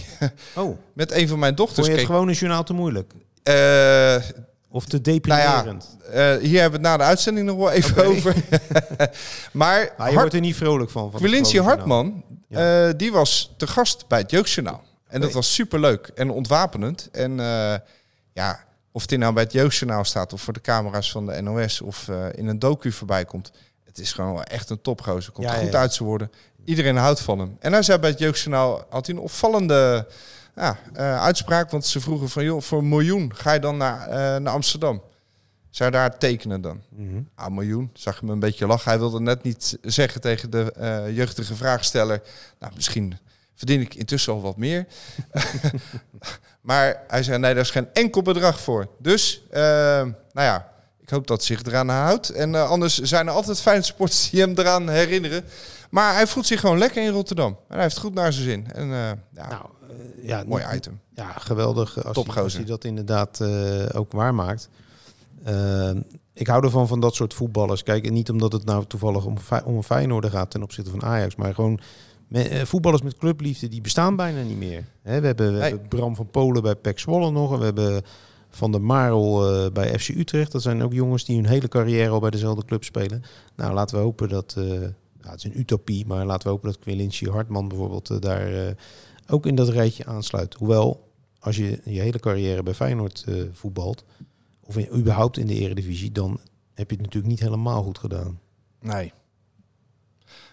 [0.55, 0.77] oh.
[0.93, 2.11] met een van mijn dochters Vond je het keek.
[2.11, 3.13] gewoon een journaal te moeilijk?
[3.43, 4.15] Eh,
[4.75, 5.97] Of te deprimerend?
[6.11, 8.35] Eh, hier hebben we het na de uitzending nog wel even over.
[9.51, 11.11] maar Nou, je Hart, wordt er niet vrolijk van.
[11.11, 11.61] van Valentie.
[11.61, 12.87] Hartman, Ja.
[12.87, 14.83] eh, die was te gast bij het Jeugdjournaal.
[15.07, 17.09] En dat was superleuk en ontwapenend.
[17.11, 17.75] En eh,
[18.33, 20.33] ja, of het nou bij het Jeugdjournaal staat...
[20.33, 23.51] of voor de camera's van de NOS of in een docu voorbij komt...
[23.85, 25.31] het is gewoon echt een topgozer.
[25.31, 25.79] Komt Ja, goed ja.
[25.79, 26.31] uit zijn worden.
[26.65, 27.57] Iedereen houdt van hem.
[27.59, 28.85] En hij zei bij het Jeugdjournaal...
[28.89, 30.07] had hij een opvallende
[30.55, 31.71] ja, eh, uitspraak.
[31.71, 32.43] Want ze vroegen van...
[32.43, 35.01] joh, voor een miljoen ga je dan naar, eh, naar Amsterdam.
[35.69, 36.81] Zou je daar tekenen dan?
[36.89, 37.21] Mhm.
[37.35, 37.89] Ah, miljoen.
[37.93, 38.89] Zag je me een beetje lachen.
[38.89, 42.21] Hij wilde net niet zeggen tegen de eh, jeugdige vraagsteller.
[42.59, 43.17] Nou, misschien
[43.55, 44.87] verdien ik intussen al wat meer.
[46.61, 48.87] maar hij zei, nee, daar is geen enkel bedrag voor.
[48.99, 50.71] Dus, nou ja,
[51.01, 52.29] ik hoop dat hij zich eraan houdt.
[52.29, 55.45] En anders zijn er altijd fijne sports die hem eraan herinneren.
[55.95, 57.51] Maar hij voelt zich gewoon lekker in Rotterdam.
[57.67, 58.71] En hij heeft goed naar zijn zin.
[58.71, 60.99] En eh, ja, Nou, eh, ja, mooi item.
[61.13, 62.43] Ja, geweldig als, hij, Topgozer.
[62.43, 64.69] als hij dat inderdaad eh, ook waarmaakt.
[66.33, 67.83] Ik hou ervan van dat soort voetballers.
[67.83, 69.35] Kijk, en niet omdat het nou toevallig om,
[69.65, 71.79] om een Feyenoord gaat ten opzichte van Ajax, maar gewoon
[72.27, 74.83] me- voetballers met clubliefde die bestaan bijna niet meer.
[75.01, 75.69] Hè, we hebben, we Nee.
[75.69, 78.01] hebben Bram van Polen bij PEC Zwolle nog en we hebben
[78.49, 80.51] Van der Marel bij FC Utrecht.
[80.51, 83.23] Dat zijn ook jongens die hun hele carrière al bij dezelfde club spelen.
[83.55, 84.55] Nou, laten we hopen dat...
[84.57, 84.63] eh,
[85.25, 88.67] nou, het is een utopie, maar laten we hopen dat Quilinci Hartman bijvoorbeeld eh, daar
[88.67, 88.73] eh,
[89.27, 90.53] ook in dat rijtje aansluit.
[90.53, 94.03] Hoewel, als je je hele carrière bij Feyenoord eh, voetbalt,
[94.59, 96.39] of in, überhaupt in de eredivisie, dan
[96.73, 98.39] heb je het natuurlijk niet helemaal goed gedaan.
[98.79, 99.13] Nee.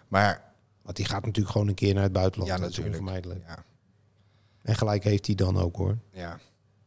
[0.09, 0.53] Maar
[0.83, 2.51] Want die gaat natuurlijk gewoon een keer naar het buitenland.
[2.53, 2.89] Ja, natuurlijk.
[2.89, 3.43] onvermijdelijk.
[3.47, 3.65] ja,
[4.63, 5.99] En gelijk heeft hij dan ook hoor.
[6.13, 6.39] ja.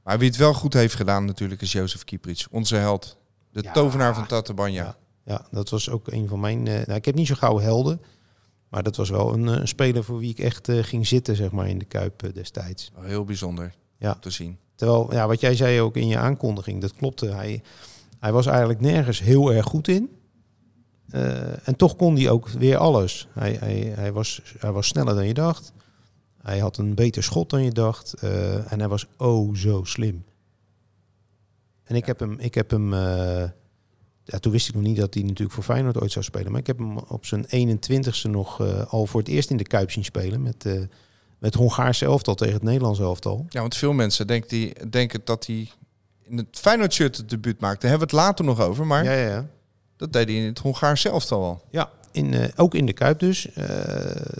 [0.04, 2.48] Maar wie het wel goed heeft gedaan natuurlijk is Jozef Kieprits.
[2.50, 3.18] Onze held.
[3.52, 3.72] De Ja.
[3.72, 4.84] tovenaar van Tatabanya.
[4.84, 4.98] Ja.
[5.26, 6.68] Ja, dat was ook een van mijn...
[6.68, 8.02] eh, nou, ik heb niet zo gauw helden.
[8.70, 11.36] Maar dat was wel een, eh, een speler voor wie ik echt eh, ging zitten,
[11.36, 12.92] zeg maar, in de Kuip destijds.
[13.00, 14.14] Heel bijzonder Ja.
[14.14, 14.58] te zien.
[14.76, 17.26] Terwijl, ja, wat jij zei ook in je aankondiging, dat klopte.
[17.26, 17.62] Hij,
[18.20, 20.10] hij was eigenlijk nergens heel erg goed in.
[21.64, 23.28] En toch kon hij ook weer alles.
[23.34, 25.74] Hij, hij, hij, was, hij was sneller dan je dacht.
[26.42, 28.14] Hij had een beter schot dan je dacht.
[28.70, 30.24] en hij was oh zo slim.
[31.84, 32.94] En ik heb hem, ik heb hem
[34.26, 36.52] ja, toen wist ik nog niet dat hij natuurlijk voor Feyenoord ooit zou spelen.
[36.52, 39.64] Maar ik heb hem op zijn 21ste nog eh, al voor het eerst in de
[39.64, 40.42] Kuip zien spelen.
[40.42, 40.82] Met, eh
[41.40, 43.46] met Hongaarse elftal tegen het Nederlands elftal.
[43.50, 45.70] Ja, want veel mensen denken, die, denken dat hij
[46.24, 47.80] in het Feyenoord-shirt het debuut maakte.
[47.80, 48.86] Daar hebben we het later nog over.
[48.86, 49.48] Maar Ja, ja, ja.
[49.98, 51.62] dat deed hij in het Hongaars zelf al.
[51.70, 53.48] Ja, in, eh, ook in de Kuip dus.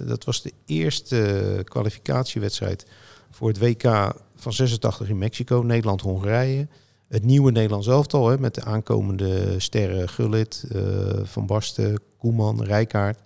[0.02, 2.86] Dat was de eerste kwalificatiewedstrijd
[3.32, 6.68] voor het WK van 86 in Mexico, Nederland-Hongarije.
[7.08, 10.82] Het nieuwe Nederlands elftal hè, met de aankomende sterren Gullit, eh,
[11.24, 13.20] Van Basten, Koeman, Rijkaard.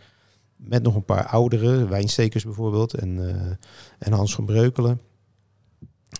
[0.55, 3.51] Met nog een paar oudere, Wijnstekers bijvoorbeeld en, eh,
[4.00, 5.01] en Hans van Breukelen.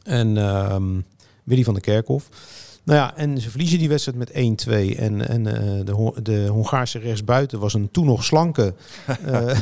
[0.04, 1.02] En ehm,
[1.44, 2.30] Willy van der Kerkhof.
[2.84, 4.96] Nou ja, en ze verliezen die wedstrijd met 1-2.
[4.96, 8.74] En, en eh, de, de Hongaarse rechtsbuiten was een toen nog slanke
[9.26, 9.58] eh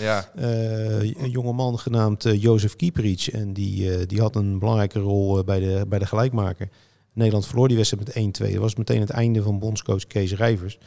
[0.00, 3.30] Ja, eh, jonge man genaamd Jozef Kieprits.
[3.30, 6.68] En die, die had een belangrijke rol bij, de, bij de gelijkmaker.
[7.12, 8.52] Nederland verloor die wedstrijd met 1-2.
[8.52, 10.78] Dat was meteen het einde van bondscoach Kees Rijvers.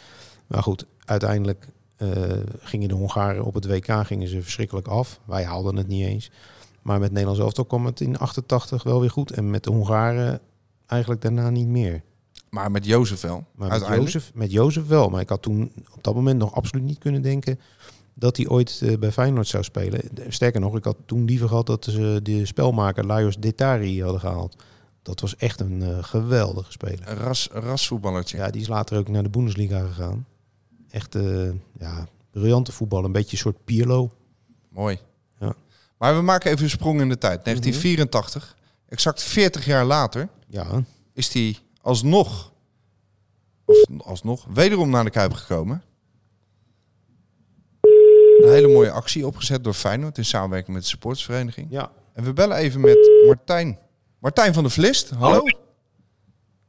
[0.47, 2.09] Maar goed, uiteindelijk eh,
[2.59, 5.19] gingen de Hongaren op het WK gingen ze verschrikkelijk af.
[5.25, 6.31] Wij haalden het niet eens.
[6.81, 9.31] Maar met Nederlands elftal kwam het in 88 wel weer goed.
[9.31, 10.39] En met de Hongaren
[10.85, 12.01] eigenlijk daarna niet meer.
[12.49, 13.45] maar met Jozef wel.
[13.55, 13.87] Maar met.
[13.87, 15.09] Jozef, met Jozef wel.
[15.09, 17.59] Maar ik had toen op dat moment nog absoluut niet kunnen denken
[18.13, 20.01] dat hij ooit eh, bij Feyenoord zou spelen.
[20.27, 24.63] Sterker nog, ik had toen liever gehad dat ze de spelmaker Lajos Detari hadden gehaald.
[25.05, 27.09] Dat was echt een eh, geweldige speler.
[27.09, 28.37] Een ras, rasvoetballertje.
[28.37, 30.25] Ja, die is later ook naar de Bundesliga gegaan.
[30.89, 33.03] Echt eh, ja, briljante voetbal.
[33.03, 34.11] Een beetje een soort Pirlo.
[34.69, 34.99] Mooi.
[35.39, 35.53] Ja.
[35.97, 37.43] Maar we maken even een sprong in de tijd.
[37.43, 38.57] 1984,
[38.89, 42.51] exact 40 jaar later, Ja, is hij alsnog,
[43.65, 45.83] of alsnog, wederom naar de Kuip gekomen.
[48.41, 51.67] Een hele mooie actie opgezet door Feyenoord in samenwerking met de supportersvereniging.
[51.69, 51.91] ja.
[52.13, 53.79] En we bellen even met Martijn.
[54.25, 55.41] Martijn van der Vlist, hallo.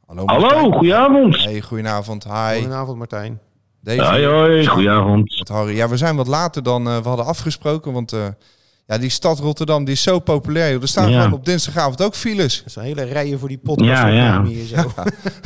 [0.07, 1.43] Hallo, Hallo, goedenavond.
[1.43, 2.23] Hey, goedenavond.
[2.23, 2.53] Hi.
[2.55, 3.39] Goedenavond Martijn.
[3.81, 3.99] Davy.
[3.99, 5.35] Hoi, hoi, goedenavond.
[5.39, 5.75] Met Harry.
[5.75, 7.93] Ja, we zijn wat later dan eh, we hadden afgesproken.
[7.93, 8.27] Want eh,
[8.85, 10.71] ja, die stad Rotterdam die is zo populair.
[10.71, 10.81] joh.
[10.81, 11.21] Er staan Ja.
[11.21, 12.61] gewoon op dinsdagavond ook files.
[12.65, 13.89] Er zijn hele rijen voor die podcast.
[13.89, 14.43] Ja, ja.
[14.43, 14.91] Hier zo.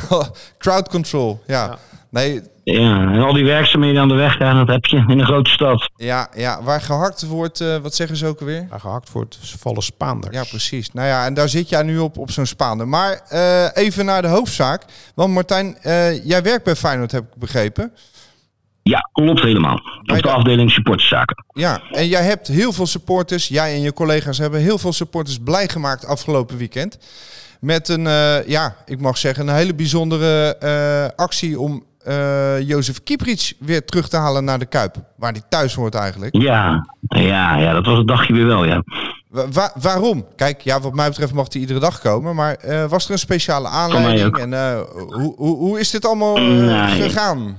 [0.58, 1.40] Crowd control.
[1.46, 1.64] Ja.
[1.66, 1.78] Ja.
[2.10, 5.24] Nee, Ja, en al die werkzaamheden aan de weg daar, dat heb je in een
[5.24, 5.90] grote stad.
[5.96, 8.66] ja, ja, waar gehakt wordt, eh, wat zeggen ze ook alweer?
[8.70, 10.36] Waar gehakt het vallen Spaanders.
[10.36, 10.92] Ja, precies.
[10.92, 12.88] Nou ja, en daar zit jij nu op, op zo'n Spaander.
[12.88, 14.84] Maar eh, even naar de hoofdzaak.
[15.14, 17.92] Want Martijn, eh, jij werkt bij Feyenoord, heb ik begrepen.
[18.82, 19.80] Ja, klopt helemaal.
[20.02, 21.44] Op de afdeling supporterszaken.
[21.52, 25.38] Ja, en jij hebt heel veel supporters, jij en je collega's hebben heel veel supporters
[25.38, 26.98] blij gemaakt afgelopen weekend.
[27.60, 33.02] Met een, eh, ja, ik mag zeggen, een hele bijzondere eh, actie om eh Jozef
[33.02, 34.96] Kieprits weer terug te halen naar de Kuip.
[35.16, 36.36] Waar hij thuis hoort eigenlijk.
[36.36, 38.82] Ja, ja, ja, dat was het dagje weer wel, ja.
[39.28, 40.24] Wa- wa- waarom?
[40.36, 42.34] Kijk, ja, wat mij betreft mag hij iedere dag komen.
[42.34, 44.38] Maar eh, was er een speciale aanleiding?
[44.38, 47.02] En eh, hoe, hoe, hoe is dit allemaal Nee.
[47.02, 47.56] gegaan?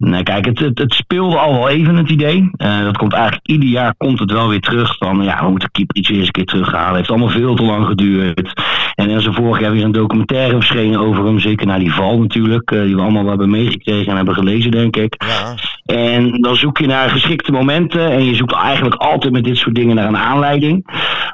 [0.00, 2.50] Nee, kijk, het, het, het speelde al wel even het idee.
[2.56, 4.96] Eh, dat komt eigenlijk ieder jaar komt het wel weer terug.
[4.98, 6.96] Van ja, we moeten Kieprits weer eens een keer terughalen.
[6.96, 8.52] heeft allemaal veel te lang geduurd.
[8.94, 11.38] En er is er vorig jaar weer een documentaire verschenen over hem.
[11.38, 12.70] Zeker na die val natuurlijk.
[12.70, 15.24] eh, die we allemaal wel hebben meegekregen en hebben gelezen, denk ik.
[15.26, 15.54] Ja,
[15.94, 18.10] En dan zoek je naar geschikte momenten.
[18.10, 20.86] En je zoekt eigenlijk altijd met dit soort dingen naar een aanleiding.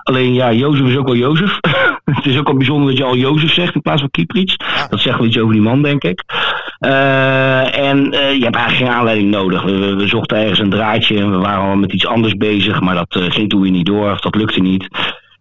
[0.02, 1.58] Alleen ja, Jozef is ook wel Jozef.
[2.14, 4.56] het is ook wel bijzonder dat je al Jozef zegt in plaats van Kieprits.
[4.90, 6.22] Dat zegt wel iets over die man, denk ik.
[6.78, 9.62] Eh, en eh, je hebt eigenlijk geen aanleiding nodig.
[9.62, 12.80] We, we- we zochten ergens een draadje en we waren al met iets anders bezig,
[12.80, 14.88] maar dat eh, ging toen weer niet door of dat lukte niet.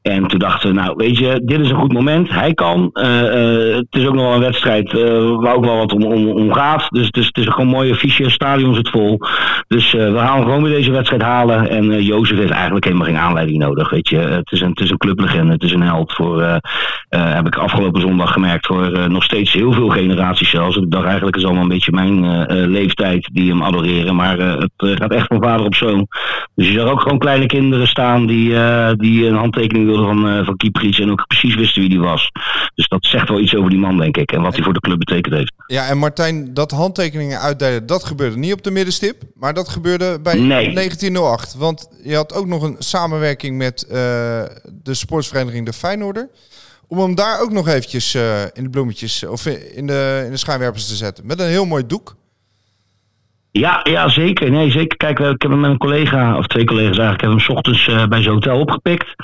[0.06, 2.30] En toen dachten we, nou weet je, dit is een goed moment.
[2.30, 2.90] Hij kan.
[2.94, 6.04] Eh, eh, het is ook nog wel een wedstrijd eh, waar ook wel wat om,
[6.04, 6.88] om, om gaat.
[6.90, 8.30] Dus het is, gewoon mooie affiche.
[8.30, 9.20] Stadion zit vol.
[9.68, 11.70] Dus we gaan gewoon weer deze wedstrijd halen.
[11.70, 13.90] En Jozef heeft eigenlijk helemaal geen aanleiding nodig.
[13.90, 14.18] Weet je.
[14.18, 15.54] Het, is een, het clublegende.
[15.54, 16.14] Het is een held.
[16.14, 16.62] Voor,
[17.10, 18.66] heb ik afgelopen zondag gemerkt.
[18.66, 20.78] Voor nog steeds heel veel generaties zelfs.
[20.78, 24.16] Ik dacht eigenlijk is allemaal een beetje mijn leeftijd die hem adoreren.
[24.16, 26.08] Maar het gaat echt van vader op zoon.
[26.56, 28.56] Dus je zag ook gewoon kleine kinderen staan die,
[28.96, 32.32] die een handtekening van, eh van en ook precies wisten wie die was.
[32.76, 34.32] Dus dat zegt wel iets over die man, denk ik.
[34.32, 35.54] En wat hij voor de club betekend heeft.
[35.68, 39.22] Ja, en Martijn, dat handtekeningen uitdelen, dat gebeurde niet op de middenstip.
[39.36, 40.74] Maar dat gebeurde bij Nee.
[40.74, 41.56] 1908.
[41.56, 43.92] Want je had ook nog een samenwerking met eh,
[44.84, 46.30] de sportsvereniging De Feyenoorder.
[46.88, 50.38] Om hem daar ook nog eventjes eh, in de bloemetjes of in de, in de
[50.38, 51.26] schijnwerpers te zetten.
[51.26, 52.16] Met een heel mooi doek.
[53.52, 54.52] Ja, ja, zeker.
[54.52, 54.98] Nee, zeker.
[54.98, 57.86] Kijk, ik heb hem met een collega, of twee collega's eigenlijk, hebben hem 's ochtends
[58.10, 59.16] bij zijn hotel opgepikt.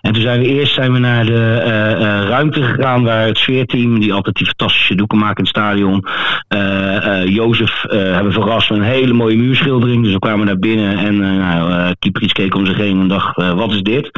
[0.00, 3.38] En toen zijn we eerst zijn we naar de eh, eh, ruimte gegaan waar het
[3.38, 6.04] sfeerteam, die altijd die fantastische doeken maken in het stadion,
[6.48, 10.02] eh, Jozef hebben verrast met een hele mooie muurschildering.
[10.02, 13.72] Dus we kwamen naar binnen en nou, Kieprits keek om zich heen en dacht, wat
[13.72, 14.10] is dit?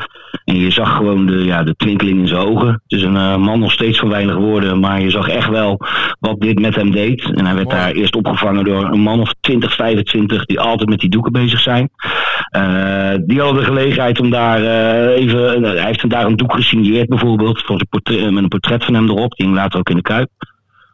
[0.45, 2.68] En je zag gewoon de, ja, de twinkeling in zijn ogen.
[2.68, 5.81] Het is een man nog steeds van weinig woorden, maar je zag echt wel
[6.21, 7.31] wat dit met hem deed.
[7.35, 11.01] En hij werd daar eerst opgevangen door een man of 20, 25 die altijd met
[11.01, 11.90] die doeken bezig zijn.
[13.27, 14.61] Die hadden de gelegenheid om daar
[15.07, 15.71] even.
[15.76, 17.68] Hij heeft daar een doek gesigneerd bijvoorbeeld.
[17.68, 19.37] Met een portret van hem erop.
[19.37, 20.30] Die hing later ook in de kuip.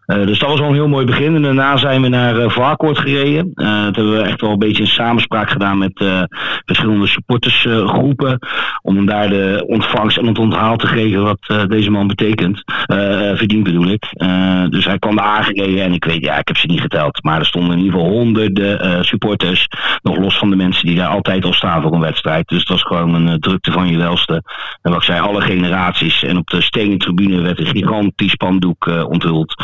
[0.09, 1.35] Eh, dus dat was al een heel mooi begin.
[1.35, 3.51] En daarna zijn we naar uh, Varkenoord gereden.
[3.55, 6.23] Eh dat hebben we echt wel een beetje in samenspraak gedaan met eh,
[6.65, 8.39] verschillende supportersgroepen.
[8.83, 12.63] om hem daar de ontvangst en het onthaal te geven wat eh, deze man betekent.
[12.87, 12.97] Eh,
[13.35, 14.05] verdient bedoel ik.
[14.11, 17.23] Eh, dus hij kwam daar aangereden en ik weet, ja, ik heb ze niet geteld.
[17.23, 19.69] Maar er stonden in ieder geval honderden eh, supporters.
[20.03, 22.49] Nog los van de mensen die daar altijd al staan voor een wedstrijd.
[22.49, 24.43] Dus het was gewoon een eh, drukte van je welste.
[24.83, 26.23] En wat ik zei, alle generaties.
[26.23, 29.55] En op de stenen tribune werd een gigantisch spandoek eh, onthuld.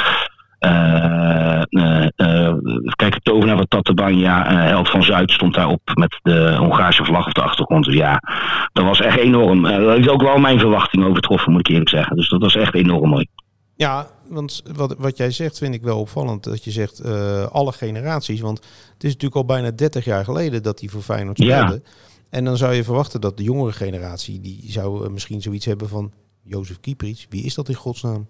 [0.65, 2.57] Eh, eh, eh,
[2.97, 7.27] kijk, het tovenaar van Tatabanya, eh, held van Zuid, stond daarop met de Hongaarse vlag
[7.27, 7.85] op de achtergrond.
[7.85, 8.23] Dus ja,
[8.73, 9.63] dat was echt enorm.
[9.63, 12.17] Dat heeft ook wel mijn verwachting overtroffen, moet ik eerlijk zeggen.
[12.17, 13.27] Dus dat was echt enorm mooi.
[13.77, 16.45] Ja, want wat, wat jij zegt vind ik wel opvallend.
[16.45, 17.05] Dat je zegt
[17.51, 18.41] alle generaties.
[18.41, 18.59] Want
[18.93, 21.61] het is natuurlijk al bijna 30 jaar geleden dat hij voor Feyenoord Ja.
[21.61, 21.83] speelde.
[22.31, 24.41] En dan zou je verwachten dat de jongere generatie...
[24.41, 26.13] die zou misschien zoiets hebben van...
[26.47, 28.27] Jozef Kieprits, wie is dat in godsnaam?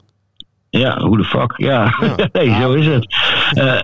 [0.79, 1.55] Ja, hoe de fuck.
[1.57, 2.15] Ja, Ja.
[2.33, 3.15] nee, zo is het.
[3.55, 3.81] Eh,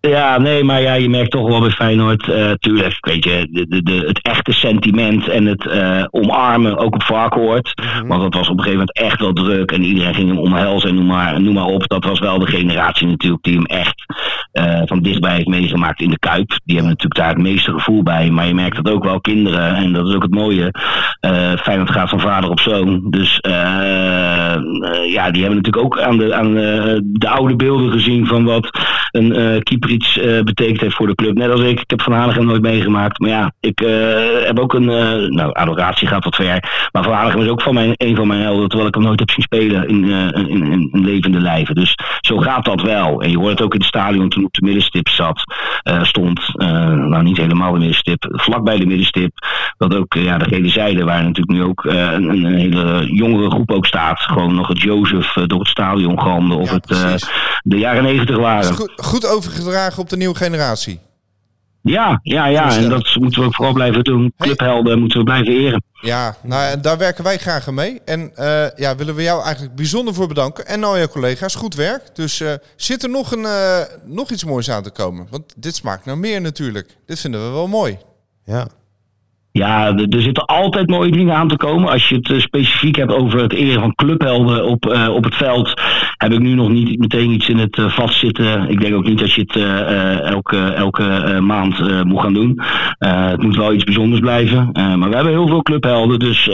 [0.00, 3.66] ja, nee, maar ja, je merkt toch wel bij Feyenoord, eh tuurlijk, weet je, de,
[3.68, 7.74] de, de, het echte sentiment en het eh, omarmen, ook op Varkenoord.
[8.06, 10.88] Want dat was op een gegeven moment echt wel druk en iedereen ging hem omhelzen
[10.88, 11.88] en noem maar, noem maar op.
[11.88, 14.04] Dat was wel de generatie natuurlijk die hem echt
[14.52, 16.48] eh, van dichtbij heeft meegemaakt in de Kuip.
[16.48, 19.74] Die hebben natuurlijk daar het meeste gevoel bij, maar je merkt dat ook wel kinderen
[19.74, 20.74] en dat is ook het mooie.
[21.60, 23.38] Feyenoord gaat van vader op zoon, dus
[25.06, 28.70] ja, die hebben natuurlijk ook aan de, aan de, de oude beelden gezien van wat
[29.10, 31.36] een eh Kieprits eh, betekend heeft voor de club.
[31.36, 31.80] Net als ik.
[31.80, 33.18] Ik heb Van Hanegem nooit meegemaakt.
[33.18, 34.88] Maar ja, ik eh, heb ook een...
[34.88, 36.88] eh, nou, adoratie gaat wat ver.
[36.92, 38.68] Maar Van Hanegem is ook van mijn, een van mijn helden.
[38.68, 41.74] Terwijl ik hem nooit heb zien spelen in, in, in, in levende lijven.
[41.74, 43.22] Dus zo gaat dat wel.
[43.22, 45.42] En je hoort het ook in het stadion toen op de middenstip zat.
[46.02, 48.24] stond, nou niet helemaal de middenstip.
[48.28, 49.32] Vlakbij de middenstip.
[49.76, 53.70] Dat ook ja, de gele zijde waar natuurlijk nu ook een, een hele jongere groep
[53.70, 54.20] ook staat.
[54.20, 56.54] Gewoon nog het Jozef door het stadion galmde.
[56.54, 57.30] Of Ja, het
[57.62, 58.74] de jaren negentig waren.
[58.74, 61.00] goed, goed overgedragen op de nieuwe generatie.
[61.82, 62.76] Ja, ja, ja.
[62.76, 64.32] En dat moeten we ook vooral blijven doen.
[64.38, 65.82] Clubhelden moeten we blijven eren.
[65.92, 68.00] Ja, nou, en daar werken wij graag aan mee.
[68.04, 70.66] En eh, ja, willen we jou eigenlijk bijzonder voor bedanken.
[70.66, 72.02] En al je collega's, goed werk.
[72.12, 75.26] Dus eh, zit er nog, een, eh, nog iets moois aan te komen?
[75.30, 76.96] Want dit smaakt naar meer natuurlijk.
[77.06, 77.98] Dit vinden we wel mooi.
[78.44, 78.68] Ja,
[79.52, 81.90] Ja, er zitten altijd mooie dingen aan te komen.
[81.90, 85.34] Als je het eh, specifiek hebt over het eren van clubhelden op, eh, op het
[85.34, 85.80] veld,
[86.16, 88.68] heb ik nu nog niet meteen iets in het eh, vat zitten.
[88.68, 89.56] Ik denk ook niet dat je het
[90.24, 92.60] elke, elke maand moet gaan doen.
[92.98, 94.70] Het moet wel iets bijzonders blijven.
[94.72, 96.50] Maar we hebben heel veel clubhelden, dus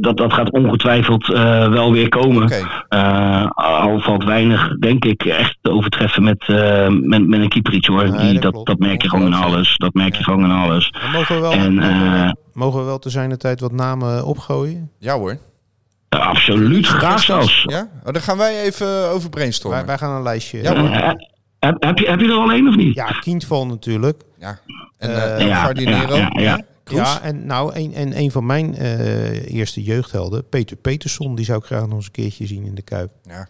[0.00, 2.50] dat, dat gaat ongetwijfeld eh, wel weer komen.
[2.88, 7.92] Eh, al valt weinig, denk ik, echt te overtreffen met, eh, met, met een keepertje
[7.92, 8.10] hoor.
[8.10, 9.76] Nee, Die, dat dat, merk je gewoon in alles.
[9.76, 10.94] Dat merk je gewoon in alles.
[11.12, 13.72] mogen we wel, En, mogen, we, eh, mogen we wel te zijn de tijd wat
[13.72, 14.90] namen opgooien.
[14.98, 15.38] Ja hoor.
[16.08, 17.62] Ja, absoluut, graag zelfs.
[17.66, 17.88] Ja?
[18.04, 19.78] Oh, dan gaan wij even over brainstormen.
[19.78, 20.62] Wij, wij gaan een lijstje.
[20.62, 20.88] Ja, hoor.
[20.88, 21.10] Eh,
[21.58, 22.94] heb, heb, je, heb je er al één of niet?
[22.94, 24.22] Ja, Kindval natuurlijk.
[24.38, 24.58] Ja.
[24.98, 26.16] En Eh, eh ja, Gardinero.
[26.16, 26.60] ja, ja, ja.
[26.88, 27.00] Kroes?
[27.00, 31.58] Ja, en nou, een, en een van mijn eh, eerste jeugdhelden, Peter Peterson, die zou
[31.58, 33.10] ik graag nog eens een keertje zien in de Kuip.
[33.22, 33.48] Ja.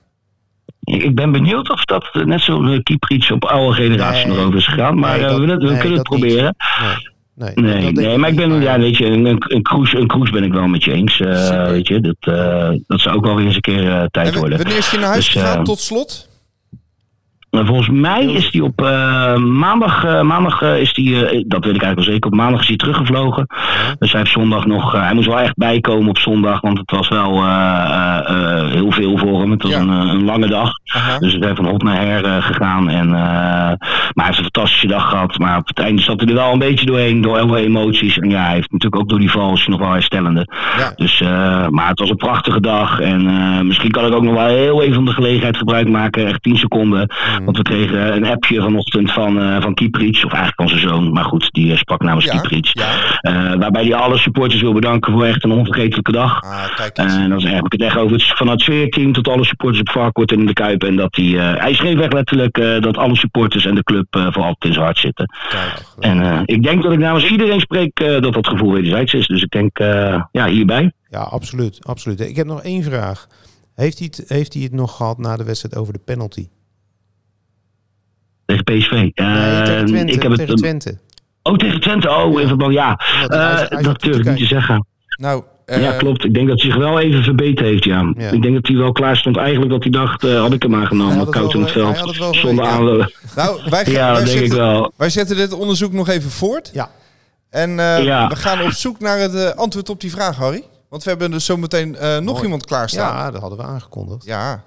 [0.85, 4.37] ik, ben benieuwd of dat eh, net zo uh, Kieprits op oude generatie Nee.
[4.37, 4.99] nog over is gegaan.
[4.99, 6.57] Maar Nee, eh, dat- we, willen- we nee, kunnen het proberen.
[7.35, 10.33] Nee, nee, dat maar ik ben, ja, weet je, een, een, een, cruise, een cruise
[10.33, 11.21] ben ik wel met je eens.
[11.21, 14.33] eh, weet je, dat, eh, dat zou ook wel weer eens een keer eh, tijd
[14.35, 14.59] En worden.
[14.59, 16.28] wanneer is hij naar huis Dus, gegaan, eh, tot slot?
[17.51, 21.05] Volgens mij is hij op eh, maandag, eh, maandag eh, is eh,
[21.47, 23.47] dat weet ik eigenlijk wel zeker, op maandag is hij teruggevlogen.
[23.99, 27.09] Dus hij heeft zondag nog, hij moest wel echt bijkomen op zondag, want het was
[27.09, 27.33] wel
[28.69, 29.51] heel veel voor hem.
[29.51, 29.79] Het was Ja.
[29.81, 30.71] een, een lange dag.
[31.19, 32.89] Dus het heeft van hot naar her gegaan.
[32.89, 33.79] En, maar
[34.15, 35.39] hij heeft een fantastische dag gehad.
[35.39, 38.19] Maar op het einde zat hij er wel een beetje doorheen, door heel veel emoties.
[38.19, 40.47] En ja, hij heeft natuurlijk ook door die vals nog wel herstellende.
[40.79, 40.93] Ja.
[40.97, 41.21] Dus,
[41.71, 43.01] maar het was een prachtige dag.
[43.01, 43.27] En
[43.67, 46.27] misschien kan ik ook nog wel heel even van de gelegenheid gebruik maken.
[46.27, 47.11] Echt 10 seconden.
[47.45, 50.25] Want we kregen een appje vanochtend van, eh van Kieprits.
[50.25, 51.13] Of eigenlijk van zijn zoon.
[51.13, 52.71] Maar goed, die eh, sprak namens Ja, Kieprits.
[52.73, 52.87] ja.
[53.21, 56.43] Eh, waarbij hij alle supporters wil bedanken voor echt een onvergetelijke dag.
[56.43, 56.65] Ah.
[56.95, 59.91] En dan heb ik het echt over het, van het sfeerteam tot alle supporters op
[59.91, 60.85] Varkort en in de Kuip.
[60.85, 64.23] En dat hij, eh, hij schreef echt letterlijk dat alle supporters en de club eh,
[64.31, 65.37] voor altijd in zijn hart zitten.
[65.49, 65.83] kijk.
[66.01, 69.27] En ik denk dat ik namens iedereen spreek dat dat gevoel wederzijds is.
[69.27, 69.79] Dus ik denk,
[70.33, 70.93] ja, hierbij.
[71.11, 72.21] Ja, absoluut, absoluut.
[72.21, 73.27] Ik heb nog één vraag.
[73.75, 76.47] Heeft hij, het, heeft hij het nog gehad na de wedstrijd over de penalty?
[78.49, 78.91] Tegen PSV.
[78.91, 80.13] Nee, Eh, tegen Twente.
[80.13, 80.99] ik heb het, tegen Twente.
[81.43, 82.11] Oh, tegen Twente.
[82.11, 83.01] Oh, even wel, ja.
[83.27, 84.87] Eh, dat durf ik niet te zeggen.
[85.21, 86.25] Nou, eh, ja, klopt.
[86.25, 88.13] Ik denk dat hij zich wel even verbeterd heeft, ja.
[88.17, 88.31] Ja.
[88.31, 89.37] Ik denk dat hij wel klaar stond.
[89.37, 91.31] Eigenlijk dat hij dacht, eh, had ik hem aangenomen.
[91.31, 91.97] Koud in het veld.
[92.37, 94.93] Zonder nou wij, gaan- Ja, wij, dat denk ik zetten, wel.
[94.97, 96.71] wij zetten dit onderzoek nog even voort.
[96.73, 96.91] Ja,
[97.51, 98.29] En eh, Ja.
[98.29, 100.63] we gaan op zoek naar het eh, antwoord op die vraag, Harry.
[100.89, 102.43] Want we hebben dus zometeen eh, nog Mooi.
[102.43, 103.17] iemand klaarstaan.
[103.17, 104.25] ja, dat hadden we aangekondigd.
[104.25, 104.63] Ja.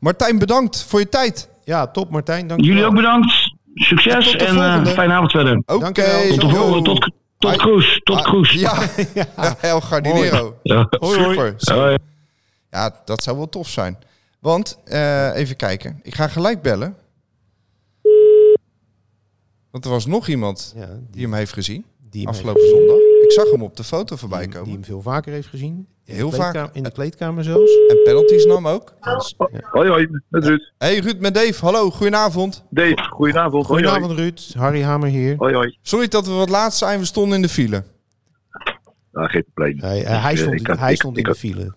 [0.00, 1.48] Martijn, bedankt voor je tijd.
[1.70, 2.46] Ja, top Martijn.
[2.46, 3.54] Dank Jullie ook bedankt.
[3.74, 5.62] Succes en eh, fijne avond verder.
[5.66, 5.78] Oké.
[5.78, 6.28] Dankjewel.
[6.28, 6.82] Tot de volgende.
[6.82, 8.00] Tot, tot.
[8.04, 8.52] Tot Ah, Kroes.
[8.52, 8.74] Ja,
[9.60, 10.56] El Gardinero.
[10.62, 10.86] Ja.
[10.90, 11.54] Hoi, hoi.
[11.56, 11.74] Super.
[11.78, 11.98] Hoi.
[12.70, 13.98] Ja, dat zou wel tof zijn.
[14.40, 16.00] Want, eh, even kijken.
[16.02, 16.96] Ik ga gelijk bellen.
[19.70, 21.84] Want er was nog iemand Ja, die die, hem heeft gezien.
[22.10, 22.96] Die, Afgelopen zondag.
[23.22, 24.74] Ik zag hem op de foto voorbij heeft, die, komen.
[24.74, 25.86] hem veel vaker heeft gezien.
[26.04, 26.74] In Heel de vaak.
[26.74, 27.70] In de kleedkamer zelfs.
[27.88, 28.94] En penalties nam ook.
[29.00, 29.60] Dus, ja.
[29.70, 30.72] Hoi, hoi, met Ruud.
[30.78, 31.64] Hey Ruud met Dave.
[31.64, 32.64] Hallo, goedenavond.
[32.70, 33.66] Dave, goedenavond.
[33.66, 33.92] Hoi, hoi.
[33.94, 34.40] Goedenavond Ruud.
[34.62, 35.34] Harry Hamer hier.
[35.36, 35.78] Hoi, hoi.
[35.82, 36.98] Sorry dat we wat laat zijn.
[36.98, 37.84] We stonden in de file.
[39.12, 39.78] Nou, geen probleem.
[39.80, 41.74] Hij, eh, hij eh, stond, ik had- hij ik- stond ik in de file.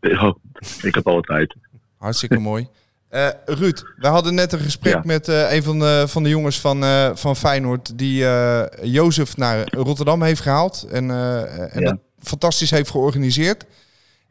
[0.00, 0.34] Oh,
[0.82, 1.56] ik heb alle tijd.
[1.96, 2.68] Hartstikke mooi.
[3.14, 5.00] Eh Ruud, we hadden net een gesprek Ja.
[5.04, 7.98] met eh, een van de, van de jongens van, eh, van Feyenoord...
[7.98, 10.86] die eh Jozef naar Rotterdam heeft gehaald.
[10.90, 11.90] En, eh, en Ja.
[11.90, 13.64] dat fantastisch heeft georganiseerd.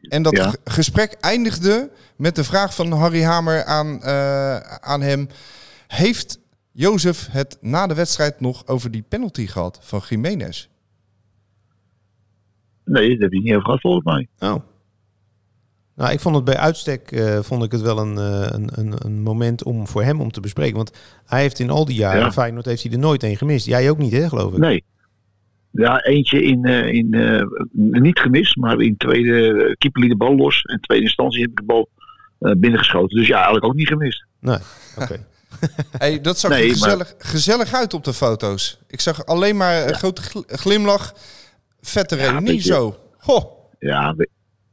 [0.00, 0.54] En dat Ja.
[0.64, 5.28] gesprek eindigde met de vraag van Harry Hamer aan, eh, aan hem...
[5.86, 6.38] Heeft
[6.72, 10.68] Jozef het na de wedstrijd nog over die penalty gehad van Jiménez?
[12.84, 14.28] Nee, daar heb je niet over gehad volgens mij.
[14.50, 14.54] Oh.
[15.96, 18.94] Nou, ik vond het bij uitstek eh, vond ik het wel een, eh, een, een,
[18.98, 20.76] een moment om voor hem om te bespreken.
[20.76, 20.92] Want
[21.26, 22.32] hij heeft in al die jaren, Ja.
[22.32, 23.66] Feyenoord, heeft hij er nooit één gemist.
[23.66, 24.58] Jij ook niet, hè, geloof ik?
[24.58, 24.84] Nee.
[25.70, 30.36] Ja, eentje in, eh, in eh, niet gemist, maar in tweede keeper liet de bal
[30.36, 30.62] los.
[30.62, 31.88] En in tweede instantie heb ik de bal
[32.38, 33.16] eh, binnengeschoten.
[33.18, 34.24] Dus ja, eigenlijk ook niet gemist.
[34.40, 34.58] Nee,
[35.02, 35.16] oké.
[35.98, 38.78] Hey, dat zag Nee, er maar- gezellig, gezellig uit op de foto's.
[38.88, 41.14] Ik zag alleen maar een grote gl- glimlach.
[41.80, 42.96] Vette reunie zo.
[43.18, 43.44] Goh.
[43.78, 44.14] Ja,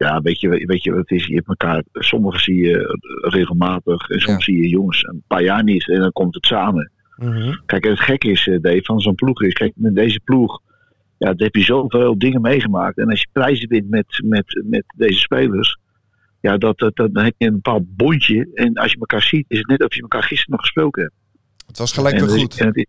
[0.01, 1.25] ja weet, je, weet je wat het is?
[1.25, 5.63] Je hebt elkaar, sommigen zie je regelmatig en soms zie je jongens een paar jaar
[5.63, 5.89] niet.
[5.89, 6.91] En dan komt het samen.
[7.15, 7.55] Mhm.
[7.65, 10.59] Kijk, en het gekke is, eh, Dave, van zo'n ploeg is, kijk, met deze ploeg,
[11.17, 12.97] ja, daar heb je zoveel dingen meegemaakt.
[12.97, 15.77] En als je prijzen wint met, met, met deze spelers,
[16.39, 18.49] ja, dat, dat, dat, dan heb je een bepaald bondje.
[18.53, 21.13] En als je elkaar ziet, is het net of je elkaar gisteren nog gesproken hebt.
[21.67, 22.59] Het was gelijk weer het is- goed.
[22.59, 22.85] en het, is,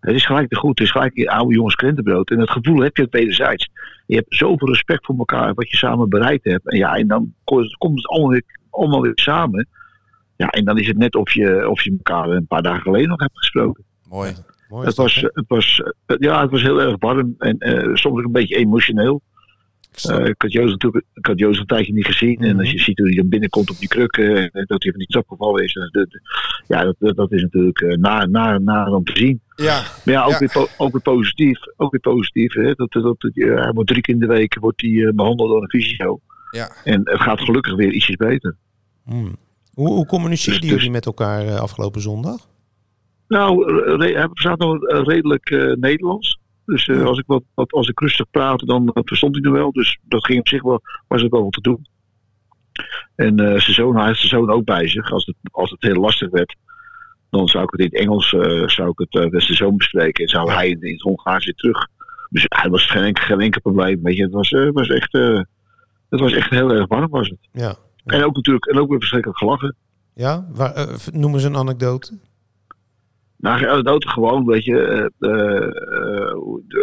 [0.00, 0.78] het is gelijk te goed.
[0.78, 2.30] Het is gelijk die oude jongens krentenbrood.
[2.30, 3.68] En dat gevoel heb je ook wederzijds.
[4.12, 6.70] Je hebt zoveel respect voor elkaar, wat je samen bereikt hebt.
[6.70, 9.68] En ja, en dan ko- komt het allemaal weer, allemaal weer samen.
[10.36, 13.08] Ja, en dan is het net of je, of je elkaar een paar dagen geleden
[13.08, 13.84] nog hebt gesproken.
[14.08, 14.32] Mooi.
[14.68, 18.18] Mooi Het was, het, was, eh, ja, het was heel erg warm en eh, soms
[18.18, 19.22] ook een beetje emotioneel.
[19.92, 22.38] Ik Eh, ik had Joost natuurlijk ik had Joost een tijdje niet gezien.
[22.40, 24.98] En als je ziet hoe hij dan binnenkomt op die krukken en dat hij van
[25.00, 25.74] die trap gevallen is.
[25.74, 26.20] en dat- dat-
[26.66, 29.40] ja, dat, dat, dat is natuurlijk eh, naar na, na om te zien.
[29.62, 30.38] Ja, Maar ja, ook, Ja.
[30.38, 31.58] Weer, ook weer positief.
[31.76, 32.52] Ook weer positief.
[32.52, 32.72] Hè?
[32.74, 35.48] Dat, dat, dat, eh, hij wordt drie keer in de week wordt hij, eh, behandeld
[35.50, 36.20] door een fysio.
[36.50, 36.72] ja.
[36.84, 38.56] En het gaat gelukkig weer ietsjes beter.
[39.04, 39.36] Hmm.
[39.74, 42.48] Hoe, hoe communiceerden Dus- dus- jullie met elkaar eh, afgelopen zondag?
[43.28, 46.38] Nou, hij praat nog redelijk eh, Nederlands.
[46.66, 49.72] Dus eh, als, ik wat, wat, als ik rustig praatte, dan verstond hij me wel.
[49.72, 51.86] Dus dat ging op zich wel, was het wel wat te doen.
[53.14, 55.10] En eh, zijn zoon, hij heeft zijn zoon ook bij zich.
[55.12, 56.56] Als het, als het heel lastig werd,
[57.32, 59.76] dan zou ik het in het Engels eh, zou ik het, eh, met zijn zoon
[59.76, 60.24] bespreken.
[60.24, 61.88] En zou hij in, in het Hongaars weer terug.
[62.30, 64.02] Dus hij was geen enkel, geen enkel probleem.
[64.02, 65.40] Weet je, het was, eh, was echt, eh,
[66.10, 67.38] het was echt heel erg warm was het.
[67.52, 67.74] Ja.
[68.04, 69.76] En ook natuurlijk, en ook weer verschrikkelijk gelachen.
[70.14, 70.46] Ja?
[70.52, 72.18] Waar, eh, v- noem eens een anekdote.
[73.36, 74.78] Nou, anekdote gewoon, weet je,
[75.18, 76.36] eh, eh, eh,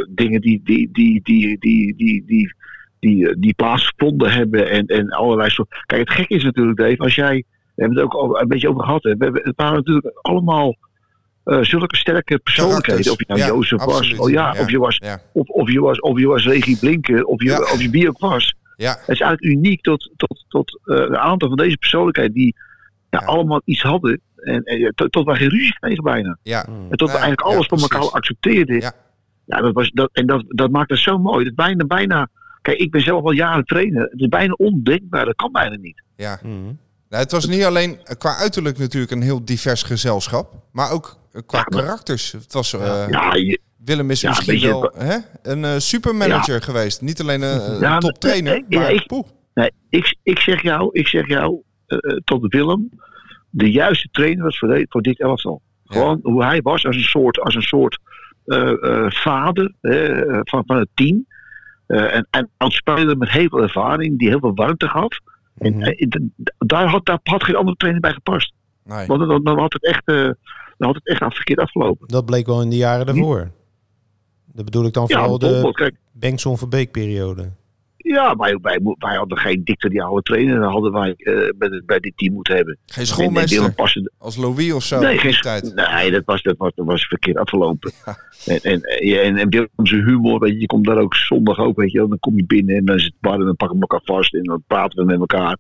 [0.10, 2.54] dingen die, die, die, die, die, die, die,
[3.00, 5.84] die, die plaatsgevonden hebben en, en allerlei soort.
[5.86, 7.44] Kijk, het gekke is natuurlijk, Dave, als jij,
[7.80, 10.18] we hebben het ook al een beetje over gehad, hè, we hebben, het waren natuurlijk
[10.22, 10.76] allemaal
[11.44, 13.12] eh, zulke sterke persoonlijkheden.
[13.12, 14.62] Of je nou Ja, Jozef was, oh ja, Ja.
[14.62, 17.50] of je was, Ja, of, of je was, of je was Regie Blinken, of je,
[17.50, 17.60] Ja.
[17.60, 18.56] of je wie ook was.
[18.76, 22.56] ja, Het is eigenlijk uniek tot, tot, tot eh, een aantal van deze persoonlijkheden die
[23.10, 23.26] ja, Ja.
[23.26, 24.22] allemaal iets hadden.
[24.36, 26.38] En, en tot, tot wij geen ruzie kregen bijna.
[26.44, 26.66] ja.
[26.66, 28.80] En tot we Ja, eigenlijk ja, alles van elkaar accepteerden.
[28.82, 28.92] Ja.
[29.46, 31.46] Ja, dat was, dat, en dat, dat maakt het zo mooi.
[31.46, 32.28] Dat bijna, bijna,
[32.62, 34.02] kijk, ik ben zelf al jaren trainer.
[34.02, 35.26] Het is bijna ondenkbaar.
[35.26, 36.04] Dat kan bijna niet.
[36.16, 36.40] Ja.
[36.44, 36.72] Mhm.
[37.10, 41.18] Nou, het was niet alleen eh, qua uiterlijk natuurlijk een heel divers gezelschap, maar ook
[41.32, 42.32] eh, qua Ja, maar- karakters.
[42.32, 47.02] Het was, eh, Ja, je, Willem is Ja, misschien wel hè, een supermanager geweest.
[47.02, 49.28] Niet alleen een, toptrainer, maar ik- poeh.
[49.54, 51.62] nee, ik, ik zeg jou, ik zeg jou
[52.24, 52.90] tot Willem,
[53.50, 55.62] de juiste trainer was voor, de- voor dit elftal.
[55.86, 58.00] Gewoon hoe hij was als een soort, als een soort
[59.10, 59.74] vader
[60.44, 61.26] van, van het team.
[61.88, 65.20] En, en als speler met heel veel ervaring, die heel veel warmte gaf.
[65.60, 66.28] En Mhm.
[66.58, 68.54] daar, had, daar had geen andere trainer bij gepast.
[68.84, 69.08] Nee.
[69.08, 70.16] Want dan, dan had het echt, eh,
[70.78, 72.08] dan had het echt af- verkeerd afgelopen.
[72.08, 73.52] Dat bleek wel in de jaren daarvoor.
[74.54, 75.92] Dat bedoel ik dan Ja, vooral de bijvoorbeeld,
[78.02, 80.60] ja wij, wij, wij hadden geen dictatoriale trainer.
[80.60, 82.78] Dat hadden wij eh, bij, bij dit team moeten hebben.
[82.86, 83.74] Geen En- en schoolmeester
[84.18, 85.76] als Louis of zo nee, in die geen, tijd.
[85.76, 87.92] nee dat, was, dat, was, dat was verkeerd afgelopen.
[88.46, 91.92] En, en, en, en, zijn humor, weet je, je komt daar ook zondag ook, weet
[91.92, 94.16] je, dan kom je binnen en dan is het bar en dan pakken we elkaar
[94.16, 95.58] vast en dan praten we met elkaar.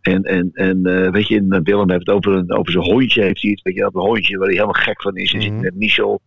[0.00, 3.22] En, en, en eh, weet je, en Willem heeft het over, een, over zijn hondje,
[3.22, 5.32] heeft hij het, weet je, dat hondje waar hij helemaal gek van is.
[5.34, 5.60] En zit Mhm.
[5.60, 6.20] met Michel,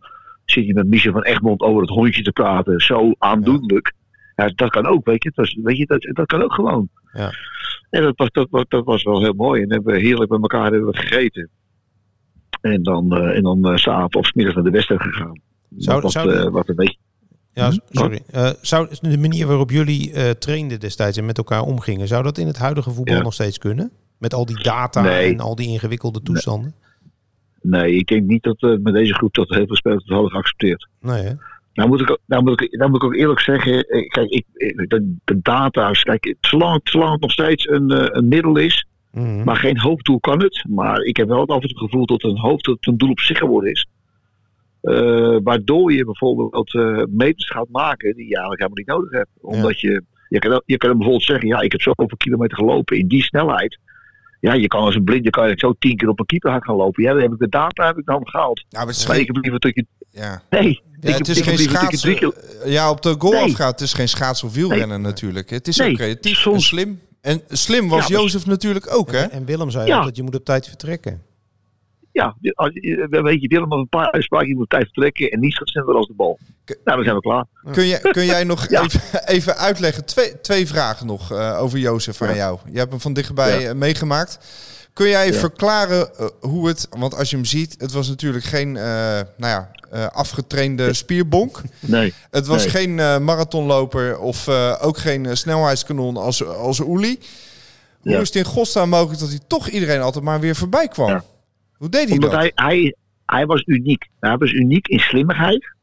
[0.45, 3.93] zit hij met Michel van Egmond over het hondje te praten, zo aandoenlijk.
[3.95, 3.98] Ja,
[4.47, 6.89] dat kan ook, weet je, dat, weet je dat, dat kan ook gewoon.
[7.13, 7.31] Ja.
[7.89, 9.61] En dat was, dat, dat was wel heel mooi.
[9.61, 11.49] En hebben we heerlijk met elkaar hebben we gegeten.
[12.61, 15.41] En dan, eh en dan eh, s'avonds of naar de wedstrijd gegaan.
[15.77, 16.97] Zou- wat, zou eh, wat een beetje.
[17.53, 17.77] Ja, Hm?
[17.89, 18.21] sorry.
[18.61, 22.57] Zou de manier waarop jullie trainden destijds en met elkaar omgingen, zou dat in het
[22.57, 23.21] huidige voetbal Ja.
[23.21, 23.91] nog steeds kunnen?
[24.17, 25.33] Met al die data Nee.
[25.33, 26.73] en al die ingewikkelde toestanden?
[27.61, 30.87] Nee, ik denk niet dat met deze groep dat heel veel spelers het hadden geaccepteerd.
[31.01, 31.33] Nee, hè?
[31.79, 34.29] Nou moet ik, ook- nou moet ik, nou moet ik ook eerlijk zeggen, eh, kijk,
[34.29, 34.45] ik,
[34.89, 39.43] de, de data's, kijk, zolang, zolang het nog steeds een, eh, een middel is, Mhm.
[39.43, 40.65] maar geen hoofddoel kan het.
[40.69, 43.19] Maar ik heb wel af en toe het gevoel dat een hoofddoel een doel op
[43.19, 43.87] zich geworden is.
[44.81, 49.29] Eh, waardoor je bijvoorbeeld eh meters gaat maken die je eigenlijk helemaal niet nodig hebt.
[49.41, 53.07] Omdat je, je kan, je kan bijvoorbeeld zeggen, ja, ik heb zoveel kilometer gelopen in
[53.07, 53.79] die snelheid.
[54.39, 56.75] Ja, je kan als een blinde kan je zo tien keer op een keeper gaan
[56.75, 57.03] lopen.
[57.03, 58.59] Ja, dan heb ik de data heb ik dan gehaald.
[58.69, 59.85] Ja, maar het is Maar ik heb liever dat je.
[60.11, 60.41] ja.
[60.49, 62.15] Nee, Ja, het is ik geen dat schaatsen.
[62.15, 62.33] keer-
[62.65, 63.43] Ja, op de goal Nee.
[63.43, 63.71] afgaat.
[63.71, 65.49] Het is geen schaats of wielrennen natuurlijk.
[65.49, 66.99] Het is Nee, ook creatief en soms- slim.
[67.21, 69.17] En slim was Ja, maar- Jozef natuurlijk ook, hè?
[69.17, 69.97] En, en Willem zei Ja.
[69.97, 71.21] altijd, je moet op tijd vertrekken.
[72.11, 74.47] Ja, als je- weet je, Willem een paar uitspraken.
[74.47, 76.39] Je moet tijd vertrekken en niet gaat sneller als de bal.
[76.65, 77.45] K- Nou, dan zijn we klaar.
[77.71, 78.81] Kun, je, kun jij nog Ja.
[78.83, 80.05] even, even uitleggen?
[80.05, 82.35] Twee, twee vragen nog eh, over Jozef aan Ja.
[82.35, 82.59] jou.
[82.71, 83.69] Je hebt hem van dichtbij Ja.
[83.69, 84.37] eh, meegemaakt.
[84.93, 86.87] Kun jij verklaren eh, hoe het...
[86.89, 91.61] Want als je hem ziet, het was natuurlijk geen eh, nou ja, eh, afgetrainde spierbonk.
[91.79, 92.13] Nee.
[92.31, 92.69] Het was Nee.
[92.69, 97.19] geen eh, marathonloper of eh, ook geen eh, snelheidskanon als, als Oelie.
[98.01, 101.21] Hoe is het in godsnaam mogelijk dat hij toch iedereen altijd maar weer voorbij kwam?
[101.79, 102.39] Hoe deed hij Omdat dat?
[102.39, 104.07] hij, hij, hij was uniek.
[104.19, 105.75] Hij was uniek in slimmigheid.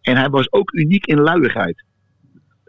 [0.00, 1.84] En hij was ook uniek in luiigheid.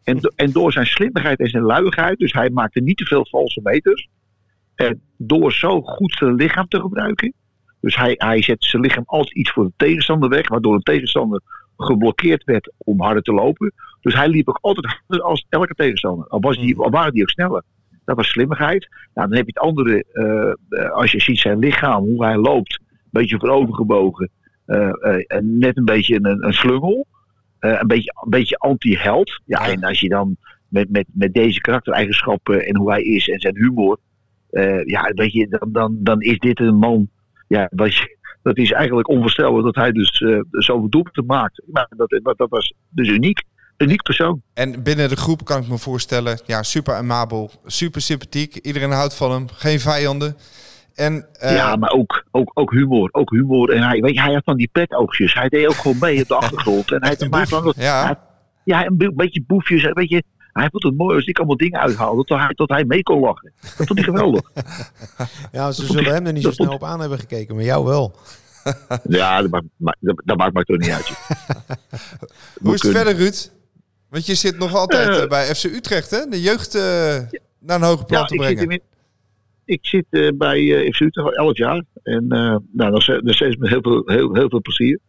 [0.04, 3.28] En, do- en door zijn slimmigheid en zijn luiigheid, dus hij maakte niet te veel
[3.30, 4.08] valse meters.
[4.76, 7.34] En door zo goed zijn lichaam te gebruiken.
[7.82, 11.42] Dus hij, hij zette zijn lichaam altijd iets voor de tegenstander weg, waardoor een tegenstander
[11.78, 13.74] geblokkeerd werd om harder te lopen.
[14.02, 16.28] Dus hij liep ook altijd harder als elke tegenstander.
[16.28, 17.64] Al, was die, al waren die ook sneller.
[18.08, 18.88] Dat was slimmigheid.
[19.14, 22.38] Nou, dan heb je het andere, eh, eh, als je ziet zijn lichaam, hoe hij
[22.38, 24.30] loopt, een beetje voorovergebogen,
[24.66, 27.08] eh, eh, en net een beetje een, een slungel,
[27.60, 29.42] eh, een beetje, een beetje anti-held.
[29.46, 33.40] Ja, en als je dan met, met, met deze karaktereigenschappen en hoe hij is en
[33.40, 34.00] zijn humor,
[34.50, 37.10] eh, ja, weet je, dan, dan, dan is dit een man,
[37.48, 41.62] ja, wat je, dat is eigenlijk onvoorstelbaar dat hij dus eh zoveel doelpunten maakt.
[41.66, 43.44] Maar dat, dat, dat was dus uniek.
[43.78, 44.42] Uniek persoon.
[44.54, 48.56] En binnen de groep kan ik me voorstellen, ja, super amabel, super sympathiek.
[48.56, 50.38] Iedereen houdt van hem, geen vijanden.
[50.96, 53.10] En eh, ja, maar ook, ook, ook humor.
[53.12, 53.70] Ook humor.
[53.74, 55.34] En hij, weet je, hij had van die petoogjes.
[55.34, 56.92] Hij deed ook gewoon mee op de achtergrond.
[56.92, 58.16] En hij een maakte Ja, hij-
[58.64, 59.84] ja, een be- beetje boefjes.
[59.84, 60.24] en Weet je,
[60.54, 62.24] hij vond het mooi als ik allemaal dingen uithaalde.
[62.24, 63.52] Tot hij, tot hij mee kon lachen.
[63.78, 64.42] Dat vond hij geweldig.
[65.52, 68.16] Ja, ze zullen hem er niet zo snel op aan hebben gekeken, maar jou wel.
[69.10, 71.08] ja, dat maakt, dat, dat maakt mij toch niet uit.
[72.62, 73.50] hoe is het verder, Ruud?
[74.10, 75.22] Want je zit nog altijd Eh.
[75.24, 76.26] eh, bij FC Utrecht, hè?
[76.30, 76.82] De jeugd eh,
[77.60, 78.72] naar een hoger plan Ja, te ik zit, brengen.
[78.74, 78.82] in,
[79.66, 80.06] ik zit
[80.38, 81.84] bij FC Utrecht al 11 jaar.
[82.04, 85.00] En nou, dat is nog steeds met heel veel, heel, heel veel plezier.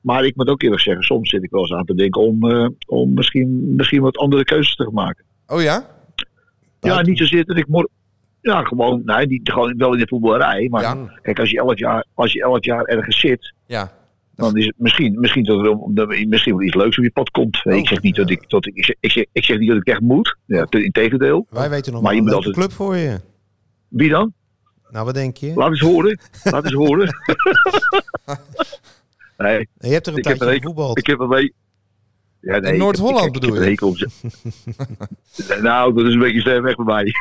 [0.00, 2.44] Maar ik moet ook eerlijk zeggen, soms zit ik wel eens aan te denken om,
[2.86, 5.24] om misschien, misschien wat andere keuzes te maken.
[5.46, 5.86] Oh ja?
[6.80, 7.90] Ja, niet zozeer dat ik morgen.
[8.40, 10.68] Ja, gewoon, nee, niet, gewoon wel in de voetballerij.
[10.70, 11.18] Maar Ja.
[11.22, 13.92] kijk, als je, elk jaar, als je elk jaar ergens zit, Ja.
[14.34, 17.60] Dan is het misschien, misschien, dat er, misschien wel iets leuks op je pad komt.
[17.64, 19.86] Oh, ik zeg niet dat ik, dat ik, ik, zeg, ik, zeg, niet dat ik
[19.86, 20.36] echt moet.
[20.46, 21.46] Ja, te- integendeel.
[21.50, 23.20] Wij weten nog Maar wel je een altijd- club voor je.
[23.88, 24.32] Wie dan?
[24.90, 25.52] Nou, wat denk je?
[25.54, 26.18] Laat eens horen.
[26.42, 27.08] Laat eens horen.
[29.38, 30.98] nee, Je hebt er een Ik heb tijdje een gevoetbald.
[30.98, 31.52] ik heb een week.
[32.40, 33.70] Ja, nee, In Noord-Holland bedoel ik heb je?
[33.70, 33.96] hekel
[35.62, 37.12] nou, dat is een beetje ver weg bij mij.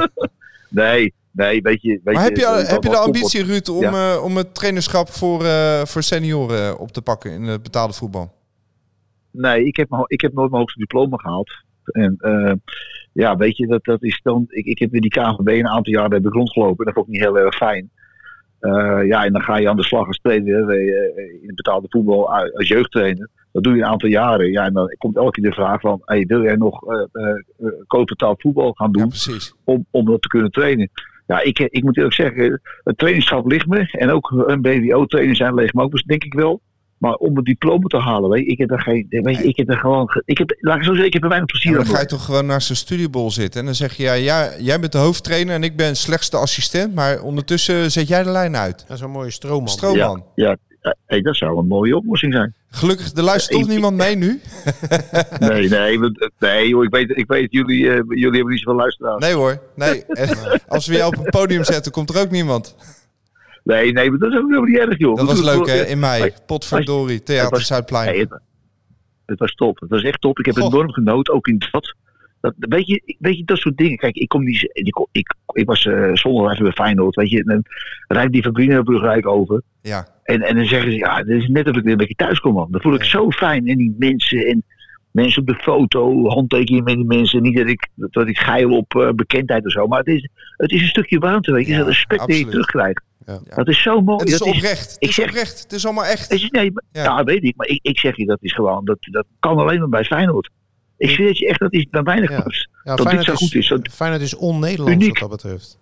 [0.84, 2.00] nee, nee, weet je.
[2.04, 4.12] Weet Maar heb je, eh, heb je de ambitie, Ruud, om, Ja.
[4.14, 8.32] eh, om het trainerschap voor, eh, voor senioren op te pakken in het betaalde voetbal?
[9.30, 11.50] Nee, ik heb, ik heb nooit mijn hoogste diploma gehaald.
[11.84, 12.52] En eh,
[13.12, 14.44] ja, weet je, dat, dat is dan.
[14.48, 17.06] Ik, ik heb in die KVB een aantal jaar heb ik rondgelopen en dat vond
[17.06, 17.90] ik niet heel erg fijn.
[18.58, 21.86] Eh, ja, en dan ga je aan de slag als trainer eh, in het betaalde
[21.90, 23.28] voetbal als jeugdtrainer.
[23.52, 24.50] Dat doe je een aantal jaren.
[24.50, 27.28] Ja, en dan komt elke keer de vraag van: hey, wil jij nog eh eh,
[27.58, 29.10] eh, koopbetaald voetbal gaan doen?
[29.12, 30.90] Ja, om, om dat te kunnen trainen.
[31.28, 33.88] Ja, ik, ik moet eerlijk zeggen, het trainingsschap ligt me.
[33.92, 36.60] En ook een BWO-trainer zijn leeg me ook, denk ik wel.
[36.98, 39.56] Maar om het diploma te halen, weet je, ik heb er geen, weet je, ik
[39.56, 41.58] heb er gewoon, ge- ik heb, laat ik zo zeggen, ik heb er weinig Ja,
[41.58, 41.86] plezier maar aan.
[41.86, 44.48] dan ga je toch gewoon naast een studiebol zitten en dan zeg je, ja, ja,
[44.58, 48.56] jij bent de hoofdtrainer en ik ben slechtste assistent, maar ondertussen zet jij de lijn
[48.56, 48.84] uit.
[48.88, 49.68] Dat is een mooie stroomman.
[49.68, 50.24] Stroomman.
[50.34, 50.56] Ja, ja
[51.06, 52.54] hey, dat zou een mooie oplossing zijn.
[52.70, 54.40] Gelukkig, er luistert toch Ik- niemand mee nu?
[55.38, 55.98] Nee, nee,
[56.38, 59.24] nee joh, ik weet, ik weet jullie, eh, jullie hebben niet zoveel luisteraars.
[59.24, 60.04] Nee hoor, nee.
[60.68, 62.76] Als we jou op een podium zetten, komt er ook niemand.
[63.64, 65.16] Nee, nee, maar dat is ook helemaal niet erg joh.
[65.16, 66.32] Dat was We leuk hè, in mei.
[66.46, 68.06] Potverdorie, Theater Zuidplein.
[68.10, 68.40] Nee, het,
[69.26, 69.80] het was top.
[69.80, 70.38] Het was echt top.
[70.38, 70.64] Ik heb Goh.
[70.66, 71.94] enorm genoten, ook in het stad.
[72.40, 73.96] Dat, weet, je, weet je, dat soort dingen.
[73.96, 77.38] Kijk, ik, kom die, ik, ik, ik was eh zondag even bij Feyenoord, weet je.
[77.38, 77.62] En dan
[78.08, 78.58] rijd die van
[79.16, 79.62] ik over.
[79.82, 82.14] Ja, En, en dan zeggen ze, ja, dit is net of ik weer een beetje
[82.14, 82.68] thuis kom, man.
[82.70, 83.66] Dat voel ik zo fijn.
[83.66, 84.62] En die mensen en
[85.10, 87.42] mensen op de foto, handtekeningen met die mensen.
[87.42, 89.86] Niet dat ik, dat ik geil op eh, bekendheid of zo.
[89.86, 91.72] Maar het is, het is een stukje warmte, weet je.
[91.72, 92.50] Ja, dat respect dat je absoluut.
[92.50, 93.02] terugkrijgt.
[93.26, 93.40] Ja.
[93.54, 94.18] Dat is zo mooi.
[94.18, 94.90] het is dat oprecht.
[94.92, 95.62] Het ik is zeg- oprecht.
[95.62, 96.40] Het is allemaal echt.
[96.40, 97.02] Je, nee, maar- Ja.
[97.02, 97.24] ja.
[97.24, 97.56] weet ik.
[97.56, 100.50] Maar ik, ik zeg je, dat is gewoon, dat, dat kan alleen maar bij Feyenoord.
[100.98, 102.40] Ik zweer het je echt, dat is bij weinig Ja.
[102.40, 102.68] clubs.
[102.84, 105.78] Ja, dit zo goed is, dat- Feyenoord is on-Nederlands wat dat betreft.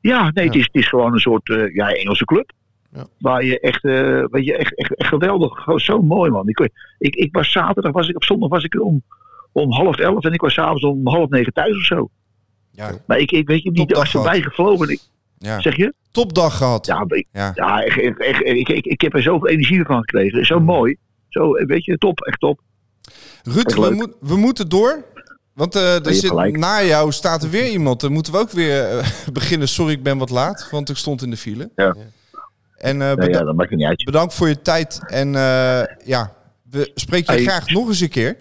[0.00, 2.52] Ja, nee, Het, is, het is gewoon een soort eh, ja, Engelse club.
[2.92, 3.06] Ja.
[3.18, 6.48] Waar je echt, eh, weet je, echt, echt, echt geweldig, zo mooi man.
[6.48, 9.02] Ik, ik, ik was zaterdag, was ik, op zondag was ik om,
[9.52, 12.08] om half elf en ik was s'avonds om half negen thuis of zo.
[12.70, 14.88] Ja, Maar ik, ik weet je, dag voorbij gevlogen.
[14.88, 15.00] Ik,
[15.38, 15.60] ja.
[15.60, 15.94] zeg je?
[16.10, 16.86] Topdag gehad.
[16.86, 17.52] Ja, ik, Ja.
[17.54, 20.46] ja echt, echt, echt, ik, ik, ik heb er zoveel energie van gekregen.
[20.46, 20.96] Zo mooi.
[21.28, 22.60] Zo, eh, weet je, top, echt top.
[23.42, 25.04] Ruud, we, moet- we moeten door.
[25.54, 26.56] Want eh, er hebt zit, gelijk.
[26.56, 28.00] na jou staat er weer iemand.
[28.00, 29.68] Dan moeten we ook weer eh, beginnen.
[29.68, 31.70] Sorry, ik ben wat laat, want ik stond in de file.
[31.76, 31.94] Ja.
[32.76, 34.04] En eh, beda- ja, dat maakt niet uit.
[34.04, 35.00] bedankt voor je tijd.
[35.06, 36.32] En eh, ja,
[36.70, 37.50] we spreken je Hey.
[37.50, 38.36] graag nog eens een keer.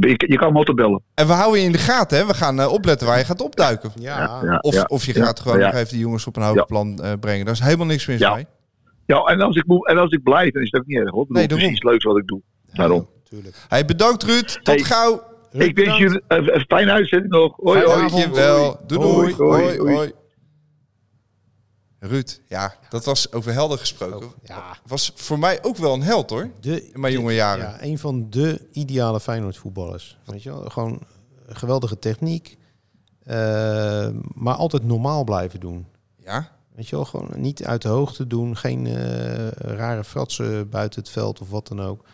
[0.00, 1.02] Je, je kan me altijd bellen.
[1.14, 2.18] En we houden je in de gaten.
[2.18, 2.26] Hè?
[2.26, 3.90] We gaan opletten waar je gaat opduiken.
[3.98, 5.66] Ja, ja, Of, ja, of je ja, gaat gewoon ja.
[5.66, 6.64] nog even die jongens op een hoger Ja.
[6.64, 7.44] plan eh, brengen.
[7.44, 8.34] Daar is helemaal niks mis Ja.
[8.34, 8.46] mee.
[9.06, 11.10] Ja, en als ik, moet, en als ik blijf, dan is het ook niet erg
[11.10, 11.20] hoor.
[11.26, 11.66] Bedoel, Nee, daarom.
[11.66, 12.40] Het is iets leuks wat ik doe.
[12.72, 13.08] Daarom.
[13.28, 13.56] Tuurlijk.
[13.68, 14.46] Hey, bedankt Ruud.
[14.48, 14.78] Tot Hey.
[14.78, 15.22] gauw.
[15.50, 17.56] Ruud, ik wens jullie een een fijne uitzending nog.
[17.56, 17.90] Hoi, hoi.
[18.04, 18.10] avond.
[18.22, 18.80] Dankjewel.
[18.86, 19.34] Doei doei.
[19.34, 19.94] Hoi, Hoi, hoi, hoi.
[19.94, 20.12] hoi.
[22.00, 24.30] Ruud, ja, dat was over helder gesproken.
[24.44, 26.50] Ja, Was voor mij ook wel een held hoor.
[26.60, 27.64] de, In mijn jonge jaren.
[27.64, 30.18] Ja, een van de ideale Feyenoord voetballers.
[30.24, 30.62] Weet je wel?
[30.68, 31.00] Gewoon
[31.48, 32.56] geweldige techniek.
[33.24, 35.86] eh, maar altijd normaal blijven doen.
[36.16, 38.56] Ja, Weet je wel, gewoon niet uit de hoogte doen.
[38.56, 42.04] Geen eh, rare fratsen buiten het veld of wat dan ook.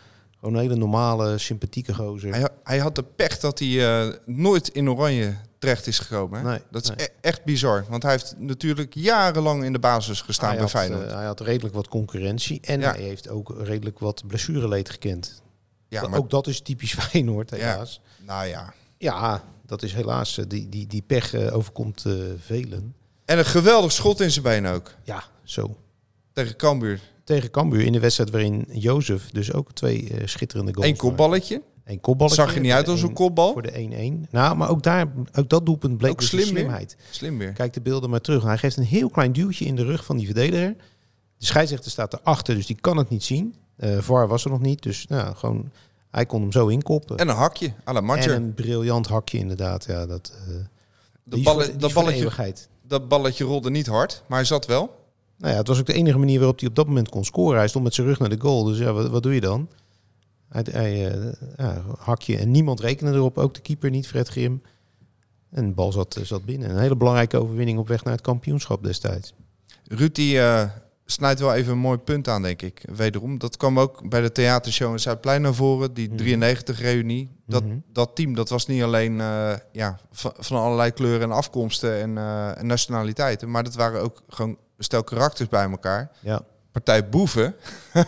[0.45, 2.31] Gewoon een hele normale, sympathieke gozer.
[2.33, 6.39] hij, hij had de pech dat hij eh, nooit in oranje terecht is gekomen.
[6.39, 6.49] Hè?
[6.49, 7.07] Nee, dat is nee.
[7.07, 7.85] e- echt bizar.
[7.89, 11.07] Want hij heeft natuurlijk jarenlang in de basis gestaan hij, bij had, Feyenoord.
[11.07, 12.59] eh, hij had redelijk wat concurrentie.
[12.61, 12.91] En Ja.
[12.93, 15.41] hij heeft ook redelijk wat blessureleed gekend.
[15.87, 18.01] ja, maar Ook dat is typisch Feyenoord, helaas.
[18.25, 18.73] nou ja.
[18.97, 20.37] Ja, dat is helaas.
[20.37, 22.05] eh, Die, die, die pech overkomt
[22.39, 22.95] velen.
[23.25, 24.91] En een geweldig schot in zijn been ook.
[25.03, 25.77] Ja, zo.
[26.33, 26.99] Tegen Cambuur.
[27.25, 31.61] Tegen Cambuur in de wedstrijd waarin Jozef dus ook twee eh, schitterende goals Eén kopballetje.
[31.85, 32.41] Eén kopballetje.
[32.41, 33.51] Zag je niet uit als een kopbal.
[33.51, 34.29] Voor de 1-1.
[34.31, 36.53] Nou, maar ook daar, ook dat doelpunt bleek Ook dus slim weer.
[36.53, 36.97] slimheid.
[37.11, 37.51] Slim weer.
[37.51, 38.43] Kijk de beelden maar terug.
[38.43, 40.75] Hij geeft een heel klein duwtje in de rug van die verdediger.
[41.37, 43.55] De scheidsrechter staat erachter, dus die kan het niet zien.
[43.75, 45.71] Eh VAR was er nog niet, dus nou, gewoon,
[46.11, 47.17] hij kon hem zo inkoppen.
[47.17, 47.73] En een hakje.
[47.87, 49.85] à la En een briljant hakje inderdaad.
[49.85, 50.53] Ja, dat, eh,
[51.23, 52.53] die Dat, de balletje,
[52.87, 55.04] dat balletje rolde niet hard, maar hij zat wel.
[55.37, 57.57] Nou ja, het was ook de enige manier waarop hij op dat moment kon scoren.
[57.57, 58.63] Hij stond met zijn rug naar de goal.
[58.63, 59.69] Dus ja, wat, wat doe je dan?
[60.49, 63.37] Hij, hij, eh, ja, hakje en niemand rekende erop.
[63.37, 64.61] Ook de keeper niet, Fred Grim.
[65.51, 66.69] En de bal zat, zat binnen.
[66.69, 69.33] Een hele belangrijke overwinning op weg naar het kampioenschap destijds.
[69.87, 70.69] Ruud die eh,
[71.05, 72.85] snijdt wel even een mooi punt aan, denk ik.
[72.95, 75.93] Wederom, dat kwam ook bij de theatershow in Zuidplein naar voren.
[75.93, 77.29] Die 93-reunie.
[77.47, 77.75] Dat, Mhm.
[77.91, 82.17] dat team, dat was niet alleen eh, ja, van, van allerlei kleuren en afkomsten en,
[82.17, 83.51] eh, en nationaliteiten.
[83.51, 86.11] Maar dat waren ook gewoon een stel karakters bij elkaar.
[86.19, 86.41] Ja.
[86.71, 87.55] Partij boeven.
[87.93, 88.05] In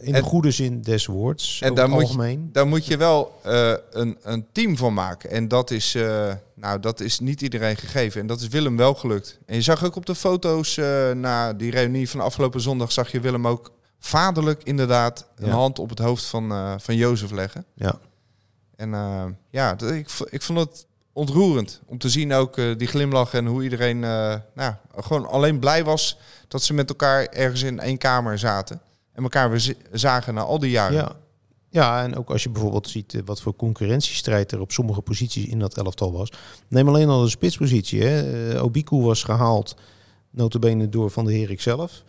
[0.00, 1.60] En- de goede zin des woords.
[1.60, 2.48] En daar moet je-.
[2.52, 5.30] Daar moet je wel eh, een, een team van maken.
[5.30, 8.20] En dat is, eh, nou, dat is niet iedereen gegeven.
[8.20, 9.38] En dat is Willem wel gelukt.
[9.46, 12.92] En je zag ook op de foto's eh, na die reunie van afgelopen zondag...
[12.92, 15.52] zag je Willem ook vaderlijk inderdaad een Ja.
[15.54, 17.64] hand op het hoofd van, eh van Jozef leggen.
[17.74, 17.98] Ja.
[18.76, 23.34] En eh, ja, ik, ik vond het ontroerend om te zien ook eh, die glimlach...
[23.34, 26.18] en hoe iedereen eh, nou, gewoon alleen blij was...
[26.48, 28.80] dat ze met elkaar ergens in één kamer zaten...
[29.12, 30.96] en elkaar weer zagen na al die jaren.
[30.96, 31.16] Ja.
[31.68, 35.46] ja, en ook als je bijvoorbeeld ziet eh, wat voor concurrentiestrijd er op sommige posities
[35.46, 36.32] in dat elftal was.
[36.68, 38.02] Neem alleen al de spitspositie.
[38.02, 38.60] Hè.
[38.62, 39.76] Obiku was gehaald,
[40.30, 42.04] notabene door Van de Herik zelf.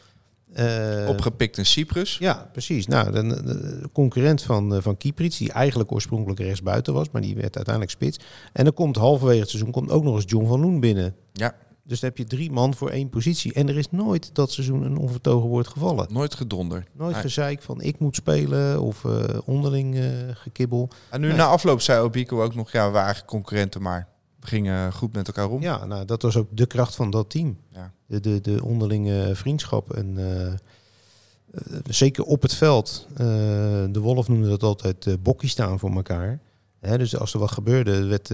[0.53, 2.17] Eh, Opgepikt in Cyprus.
[2.17, 2.87] ja, precies.
[2.87, 7.21] Nou, de, de- de concurrent van, eh, van Kieprits, die eigenlijk oorspronkelijk rechtsbuiten was, maar
[7.21, 8.19] die werd uiteindelijk spits.
[8.53, 11.15] En dan komt halverwege het seizoen komt ook nog eens John van Loen binnen.
[11.33, 11.55] Ja.
[11.83, 13.53] Dus dan heb je drie man voor één positie.
[13.53, 16.07] En er is nooit dat seizoen een onvertogen woord gevallen.
[16.13, 16.83] Nooit gedonder.
[16.93, 17.21] Nooit Nee.
[17.21, 20.89] gezeik van ik moet spelen of eh, onderling eh, gekibbel.
[21.09, 21.37] En nu Nee.
[21.37, 24.07] na afloop zei Obico ook nog, ja, we waren concurrenten, maar
[24.39, 25.61] gingen goed met elkaar om.
[25.61, 27.57] Ja, nou, dat was ook de kracht van dat team.
[27.69, 27.91] Ja.
[28.05, 29.93] De, de, de onderlinge vriendschap.
[29.93, 30.53] En eh,
[31.51, 33.07] eh, zeker op het veld.
[33.11, 33.17] Eh,
[33.89, 36.39] de Wolf noemde dat altijd uh, bokkie staan voor elkaar.
[36.79, 38.27] Hè, dus als er wat gebeurde, werd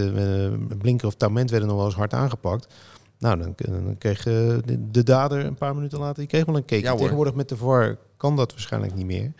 [0.78, 2.74] Blinker of Tament werden nog wel eens hard aangepakt.
[3.18, 6.64] Nou, dan, dan kreeg de, de, dader een paar minuten later die kreeg wel een
[6.64, 6.82] cake.
[6.82, 9.32] Ja, Tegenwoordig met de VAR kan dat waarschijnlijk niet meer.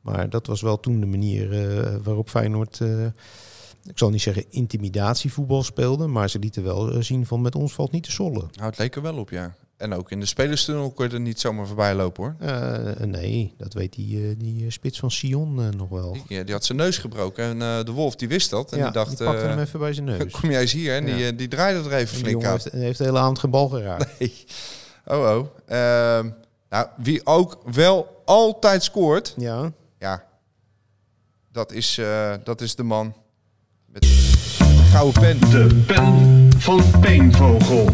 [0.00, 1.48] Maar dat was wel toen de manier
[2.02, 2.80] waarop Feyenoord,
[3.84, 7.72] ik zal niet zeggen intimidatievoetbal speelde, maar ze lieten wel uh, zien van met ons
[7.72, 8.48] valt niet te sollen.
[8.52, 9.54] Nou, het leek er wel op, ja.
[9.76, 12.50] En ook in de spelerstunnel kon je er niet zomaar voorbij lopen, hoor.
[12.50, 16.16] Uh, nee, dat weet die, die spits van Sion nog wel.
[16.28, 18.72] Die, die, had zijn neus gebroken en de Wolf die wist dat.
[18.72, 20.32] En ja, die dacht, die pakte hem even bij zijn neus.
[20.32, 20.94] Kom jij eens hier?
[20.94, 21.16] En ja.
[21.16, 22.50] die, die draaide er even en flink aan.
[22.50, 24.06] Heeft, heeft de hele avond geen bal geraakt.
[24.18, 24.44] Nee.
[25.06, 25.46] Oh, oh.
[25.68, 26.30] Uh,
[26.70, 29.34] nou, wie ook wel altijd scoort...
[29.36, 29.72] Ja.
[29.98, 30.24] Ja,
[31.52, 32.00] dat is,
[32.44, 33.14] dat is de man
[33.92, 35.40] met de gouden pen.
[35.40, 37.88] De pen van Peenvogel.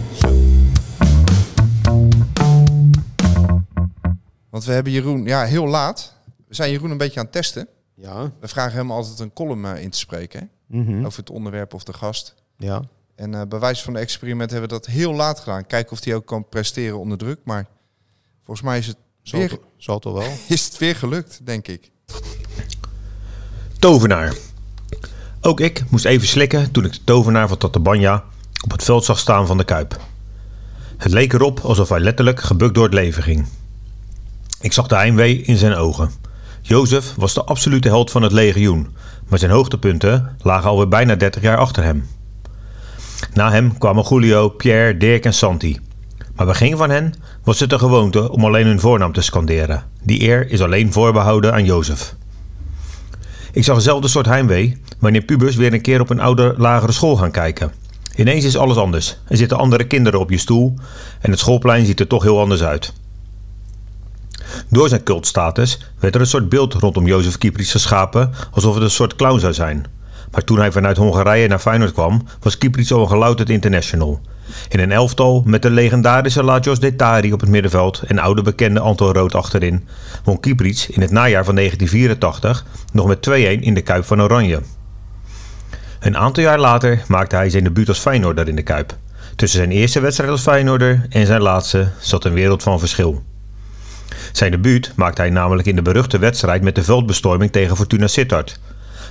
[4.51, 6.15] Want we hebben Jeroen, ja, heel laat.
[6.49, 7.69] We zijn Jeroen een beetje aan het testen.
[7.95, 8.33] Ja.
[8.41, 10.51] We vragen hem altijd een column uh, in te spreken.
[10.67, 11.07] Mm -hmm.
[11.07, 12.35] Over het onderwerp of de gast.
[12.57, 12.83] Ja.
[13.15, 15.67] En uh, bij wijze van een experiment hebben we dat heel laat gedaan.
[15.67, 17.41] Kijken of hij ook kan presteren onder druk.
[17.45, 17.67] Maar
[18.45, 20.23] volgens mij is het, zal weer, het, zal het wel.
[20.57, 21.91] is het weer gelukt, denk ik.
[23.79, 24.37] Tovenaar.
[25.41, 28.25] Ook ik moest even slikken toen ik de tovenaar van Tatabanya
[28.65, 29.97] op het veld zag staan van de Kuip.
[30.97, 33.47] Het leek erop alsof hij letterlijk gebukt door het leven ging.
[34.61, 36.11] Ik zag de heimwee in zijn ogen.
[36.63, 38.97] Jozef was de absolute held van het legioen,
[39.29, 42.07] maar zijn hoogtepunten lagen alweer bijna 30 jaar achter hem.
[43.35, 45.79] Na hem kwamen Julio, Pierre, Dirk en Santi.
[46.35, 47.15] Maar bij geen van hen
[47.45, 49.85] was het de gewoonte om alleen hun voornaam te scanderen.
[50.03, 52.17] Die eer is alleen voorbehouden aan Jozef.
[53.59, 57.17] Ik zag eenzelfde soort heimwee wanneer pubers weer een keer op een oude lagere school
[57.17, 57.73] gaan kijken.
[58.17, 59.19] Ineens is alles anders.
[59.29, 60.75] Er zitten andere kinderen op je stoel
[61.21, 62.93] en het schoolplein ziet er toch heel anders uit.
[64.69, 68.91] Door zijn cultstatus werd er een soort beeld rondom Jozef Kieprits geschapen alsof het een
[68.91, 69.87] soort clown zou zijn.
[70.31, 74.21] Maar toen hij vanuit Hongarije naar Feyenoord kwam, was Kieprits al een gelouterd international.
[74.69, 79.13] In een elftal met de legendarische Lajos Detari op het middenveld en oude bekende Anton
[79.13, 79.89] Rood achterin,
[80.25, 84.61] won Kieprits in het najaar van 1984 nog met 2-1 in de Kuip van Oranje.
[86.01, 88.97] Een aantal jaar later maakte hij zijn debuut als Feyenoorder in de Kuip.
[89.37, 93.23] Tussen zijn eerste wedstrijd als Feyenoorder en zijn laatste zat een wereld van verschil.
[94.33, 98.61] Zijn debuut maakte hij namelijk in de beruchte wedstrijd met de veldbestorming tegen Fortuna Sittard.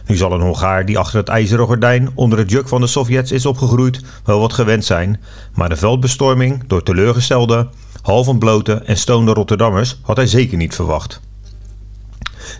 [0.08, 3.32] Nu zal een Hongaar die achter het ijzeren gordijn onder het juk van de Sovjets
[3.32, 5.20] is opgegroeid wel wat gewend zijn,
[5.54, 7.68] maar de veldbestorming door teleurgestelde,
[8.02, 11.22] half ontblote en stonende Rotterdammers had hij zeker niet verwacht.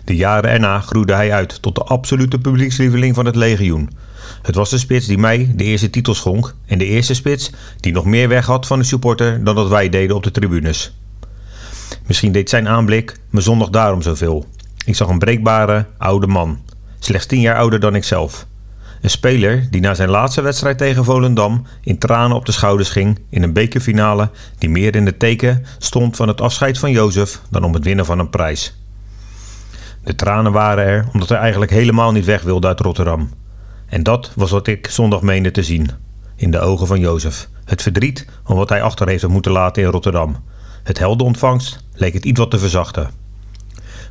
[0.04, 3.90] De jaren erna groeide hij uit tot de absolute publiekslieveling van het legioen.
[4.42, 7.92] Het was de spits die mij de eerste titel schonk en de eerste spits die
[7.92, 10.92] nog meer weg had van de supporter dan dat wij deden op de tribunes.
[12.06, 14.46] Misschien deed zijn aanblik me zondag daarom zoveel.
[14.84, 16.58] Ik zag een breekbare, oude man,
[16.98, 18.46] slechts tien jaar ouder dan ikzelf.
[19.00, 23.18] Een speler die na zijn laatste wedstrijd tegen Volendam in tranen op de schouders ging
[23.30, 27.64] in een bekerfinale die meer in het teken stond van het afscheid van Jozef dan
[27.64, 28.74] om het winnen van een prijs.
[30.04, 33.30] De tranen waren er omdat hij eigenlijk helemaal niet weg wilde uit Rotterdam.
[33.86, 35.90] En dat was wat ik zondag meende te zien.
[36.36, 37.48] in de ogen van Jozef.
[37.64, 40.36] Het verdriet om wat hij achter heeft moeten laten in Rotterdam.
[40.82, 43.10] Het heldenontvangst leek het iets wat te verzachten.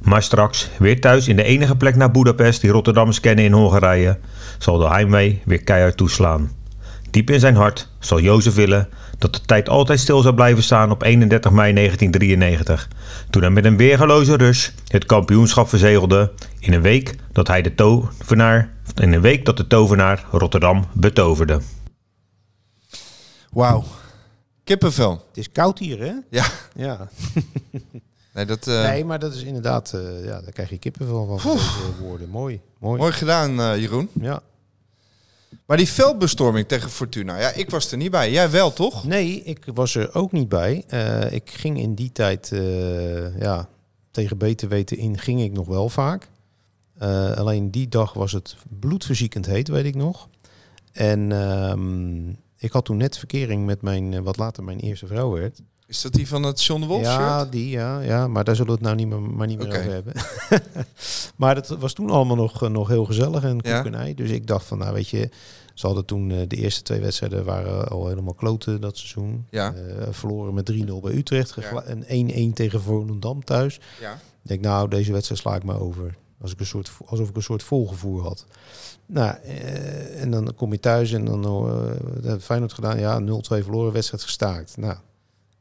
[0.02, 4.18] Maar straks, weer thuis in de enige plek naar Budapest die Rotterdammers kennen in Hongarije,
[4.58, 6.52] zal de heimwee weer keihard toeslaan.
[7.12, 10.92] Diep in zijn hart zal Jozef willen dat de tijd altijd stil zou blijven staan
[10.92, 12.88] op 31 mei 1993,
[13.30, 17.76] toen hij met een weergeloze rush het kampioenschap verzegelde in een week dat hij de
[17.76, 21.62] tovenaar, in een week dat de tovenaar Rotterdam betoverde.
[23.52, 23.84] Wauw.
[24.64, 25.12] Kippenvel.
[25.28, 26.14] Het is koud hier, hè?
[26.30, 26.46] Ja.
[26.76, 27.10] Ja.
[28.38, 31.40] Nee, dat, eh, Nee, maar dat is inderdaad, eh, ja, daar krijg je kippenvel van,
[31.40, 32.30] van deze woorden.
[32.30, 33.00] Mooi, mooi.
[33.00, 34.10] Mooi gedaan, eh, Jeroen.
[34.14, 34.42] Ja.
[35.66, 38.32] Maar die veldbestorming tegen Fortuna, ja, ik was er niet bij.
[38.32, 39.04] Jij wel, toch?
[39.04, 40.84] Nee, ik was er ook niet bij.
[40.88, 43.70] Eh, ik ging in die tijd, eh, ja,
[44.12, 46.30] tegen beter weten in, ging ik nog wel vaak.
[46.98, 50.28] Eh, alleen die dag was het bloedverziekend heet, weet ik nog.
[50.92, 55.32] En ehm, ik had toen net verkering met mijn, eh, wat later mijn eerste vrouw
[55.32, 55.62] werd.
[55.88, 57.52] Is dat die van het John de Wolf ja, shirt?
[57.52, 59.92] die, ja, ja, maar daar zullen we het nou niet meer, maar niet meer over
[59.92, 60.14] hebben.
[61.36, 63.82] maar dat was toen allemaal nog, eh, nog heel gezellig en Ja.
[63.82, 64.14] koekenij.
[64.14, 65.30] Dus ik dacht van, nou weet je,
[65.74, 69.46] ze hadden toen eh, de eerste twee wedstrijden waren al helemaal kloten dat seizoen.
[69.50, 69.74] Ja.
[69.74, 73.80] Eh, verloren met 3-0 bij Utrecht en 1-1 tegen Volendam thuis.
[74.02, 74.14] Ja.
[74.14, 74.20] Ik
[74.54, 76.16] denk, nou, deze wedstrijd sla ik me over.
[76.42, 78.46] Als ik een soort, alsof ik een soort volgevoer had.
[79.06, 79.36] Nou,
[80.16, 81.68] en dan kom je thuis en dan
[82.26, 83.00] uh, Feyenoord gedaan.
[83.00, 84.78] Ja, 0-2 verloren, wedstrijd gestaakt.
[84.78, 84.96] Nou,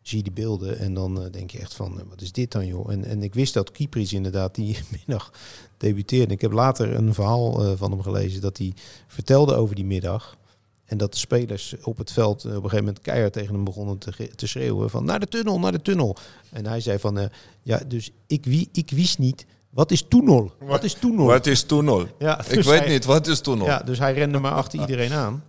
[0.08, 2.52] zie je die beelden en dan eh, denk je echt van, eh, wat is dit
[2.52, 2.92] dan joh?
[2.92, 5.32] En, en ik wist dat Kieprits inderdaad die middag
[5.76, 6.34] debuteerde.
[6.34, 8.72] Ik heb later een verhaal eh, van hem gelezen dat hij
[9.06, 10.36] vertelde over die middag.
[10.84, 13.98] En dat de spelers op het veld op een gegeven moment keihard tegen hem begonnen
[13.98, 16.16] te, te schreeuwen van naar de tunnel, naar de tunnel.
[16.50, 17.30] En hij zei van,
[17.62, 20.52] ja, dus ik, wie, ik wist niet, wat is tunnel?
[20.58, 21.26] Wat is tunnel?
[21.26, 22.06] Wat is tunnel?
[22.18, 23.66] Ja, Ik dus weet hij- niet, wat is tunnel?
[23.66, 25.42] Ja, dus hij rende maar achter iedereen aan.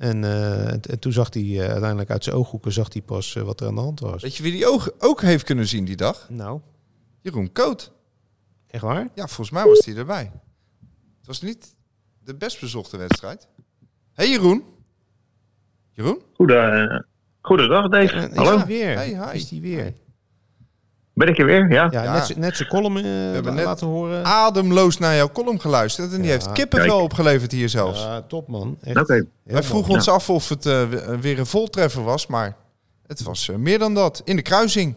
[0.00, 3.36] En, eh, en, en toen zag hij eh, uiteindelijk uit zijn ooghoeken zag hij pas
[3.36, 4.22] eh, wat er aan de hand was.
[4.22, 6.26] Weet je wie die ook, ook heeft kunnen zien die dag?
[6.30, 6.60] Nou,
[7.20, 7.92] Jeroen Koot.
[8.66, 9.08] echt waar?
[9.14, 10.32] Ja, volgens mij was hij erbij.
[11.18, 11.74] Het was niet
[12.24, 13.48] de best bezochte wedstrijd.
[14.12, 14.64] hey Jeroen.
[15.90, 16.22] Jeroen?
[16.34, 17.04] Goede,
[17.40, 18.12] goedendag Dave.
[18.14, 18.56] Eh, Is Hallo.
[18.56, 18.94] hij weer?
[18.94, 19.36] Hey, hi.
[19.36, 19.94] Is hij weer?
[21.20, 21.70] Ben ik er weer?
[21.72, 21.88] Ja.
[21.90, 22.12] Ja, Ja.
[22.12, 24.24] net, net zijn column eh, hebben net laten horen.
[24.24, 26.10] Ademloos naar jouw column geluisterd.
[26.12, 26.30] En die Ja.
[26.32, 27.02] heeft kippenvel Kijk.
[27.02, 28.02] opgeleverd hier zelfs.
[28.02, 28.78] Ja, top man.
[28.82, 28.96] Echt.
[28.96, 29.12] Oké.
[29.14, 32.26] Heel Wij vroegen ons af of het eh, we- weer een voltreffer was.
[32.26, 32.56] Maar
[33.06, 34.22] het was eh, meer dan dat.
[34.24, 34.94] In de kruising.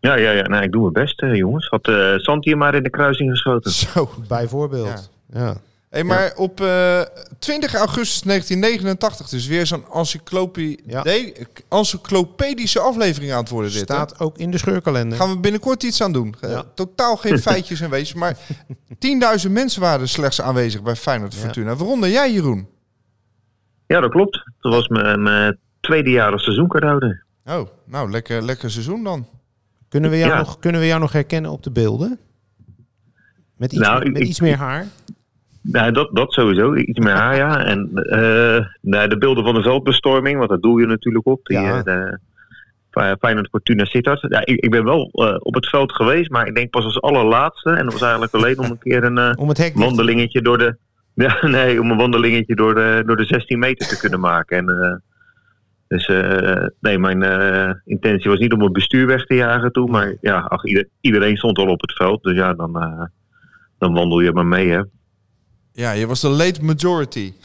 [0.00, 0.42] Ja, ja, ja.
[0.42, 1.68] Nou, ik doe mijn best, jongens.
[1.68, 3.70] Had eh Santi maar in de kruising geschoten.
[3.70, 4.10] Zo.
[4.28, 5.10] Bijvoorbeeld.
[5.32, 5.56] Ja.
[5.90, 7.00] Hey, maar op eh,
[7.38, 11.02] 20 augustus 1989, dus weer zo'n encyclopedie- Ja.
[11.02, 13.70] de- encyclopedische aflevering aan het worden.
[13.72, 13.94] Dit, hè?
[13.94, 15.18] Staat ook in de scheurkalender.
[15.18, 16.34] Gaan we binnenkort iets aan doen.
[16.40, 16.64] Eh, Ja.
[16.74, 18.36] Totaal geen feitjes en weetjes, maar
[18.98, 21.40] 10.000 mensen waren slechts aanwezig bij Feyenoord Ja.
[21.40, 21.74] Fortuna.
[21.76, 22.68] Waaronder jij, Jeroen.
[23.86, 24.44] Ja, dat klopt.
[24.60, 27.24] Dat was mijn, mijn tweede jaar als seizoenkaarthouder.
[27.44, 29.26] Oh, nou, lekker, lekker seizoen dan.
[29.88, 30.38] Kunnen we, jou Ja.
[30.38, 32.18] nog, kunnen we jou nog herkennen op de beelden?
[33.56, 34.86] Met iets, Nou, meer, met ik- iets meer haar?
[35.62, 36.74] Nou, dat, dat sowieso.
[36.74, 37.64] Iets meer haar, ja.
[37.64, 41.40] En eh, nou, de beelden van de veldbestorming, want daar doel je natuurlijk op.
[41.44, 41.76] Die, Ja.
[41.78, 42.18] eh, de,
[42.90, 44.26] Fe- Feyenoord Fortuna Sittard.
[44.28, 47.00] Ja, ik, ik ben wel eh, op het veld geweest, maar ik denk pas als
[47.00, 47.70] allerlaatste.
[47.70, 50.76] En dat was eigenlijk alleen om een keer een Om het wandelingetje door de...
[51.14, 54.56] Ja, nee, om een wandelingetje door de, door de 16 meter te kunnen maken.
[54.58, 55.02] En,
[55.88, 56.06] dus
[56.80, 57.22] nee, mijn
[57.84, 59.90] intentie was niet om het bestuur weg te jagen toe.
[59.90, 62.22] Maar ja, ach, ieder- iedereen stond al op het veld.
[62.22, 62.72] Dus ja, dan,
[63.78, 64.80] dan wandel je maar mee, hè.
[65.80, 67.32] Ja, je was de late majority.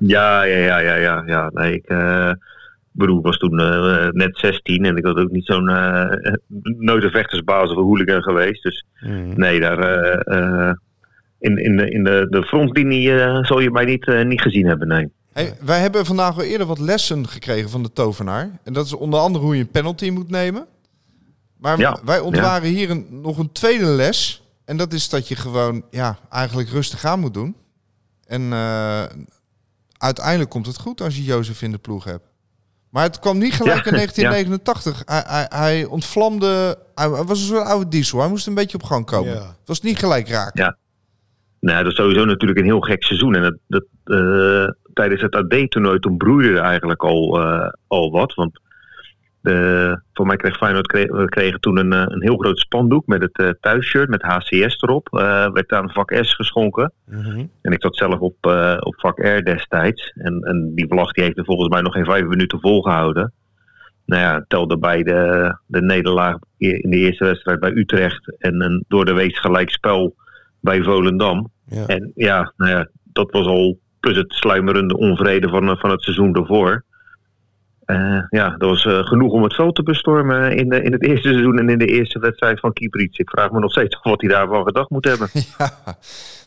[0.00, 1.22] Ja, ja, ja, ja, ja.
[1.26, 1.50] ja.
[1.52, 2.30] Nee, ik eh,
[2.92, 6.32] bedoel, ik was toen eh, net 16 en ik had ook niet zo'n eh,
[6.78, 8.62] nooit een vechtersbaas of een hooligan geweest.
[8.62, 9.32] Dus Mm.
[9.34, 9.78] nee, daar
[11.38, 13.08] in, in, de, in de, de frontlinie
[13.44, 15.08] zal je mij niet, niet gezien hebben, nee.
[15.32, 18.50] Hey, wij hebben vandaag al eerder wat lessen gekregen van de tovenaar.
[18.64, 20.66] En dat is onder andere hoe je een penalty moet nemen.
[21.58, 24.42] Maar Ja, wij ontwaren hier een, nog een tweede les.
[24.68, 27.56] En dat is dat je gewoon ja, eigenlijk rustig aan moet doen.
[28.26, 29.02] En eh,
[29.98, 32.24] uiteindelijk komt het goed als je Jozef in de ploeg hebt.
[32.90, 35.02] Maar het kwam niet gelijk Ja, in 1989.
[35.04, 36.78] Hij, hij, hij ontvlamde.
[36.94, 38.18] Hij was een soort oude diesel.
[38.18, 39.32] Hij moest een beetje op gang komen.
[39.32, 39.40] Ja.
[39.40, 40.58] Het was niet gelijk raak.
[40.58, 40.76] Ja.
[41.60, 43.34] Nou, dat is sowieso natuurlijk een heel gek seizoen.
[43.34, 48.34] En dat, dat, eh, tijdens het AD-toernooi toen broeide er eigenlijk al, eh, al wat.
[48.34, 48.60] Want
[49.48, 53.06] de, voor mij kreeg Feyenoord kreeg, we kregen toen een, eh, een heel groot spandoek
[53.06, 55.08] met het eh, thuisshirt met HCS erop.
[55.12, 56.92] Eh, werd aan vak S geschonken.
[57.04, 57.46] Mhm.
[57.62, 60.12] En ik zat zelf op, eh, op vak R destijds.
[60.14, 63.32] En, en die vlag die heeft er volgens mij nog geen vijf minuten volgehouden.
[64.04, 68.36] Nou ja, tel daarbij de, de nederlaag in de eerste wedstrijd bij Utrecht.
[68.38, 70.14] En een door de week gelijk spel
[70.60, 71.50] bij Volendam.
[71.66, 71.86] Ja.
[71.86, 76.32] En ja, nou ja, dat was al plus het sluimerende onvrede van, van het seizoen
[76.32, 76.84] daarvoor.
[77.88, 81.02] Eh, ja, dat was eh, genoeg om het veld te bestormen in, de, in het
[81.02, 83.18] eerste seizoen en in de eerste wedstrijd van Kieprits.
[83.18, 85.28] Ik vraag me nog steeds af wat hij daarvan gedacht moet hebben.
[85.58, 85.70] Ja.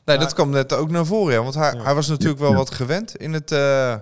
[0.06, 1.34] Nee, dat kwam net ook naar voren.
[1.34, 3.96] Ja, want hij, hij was natuurlijk wel wat gewend in het, eh,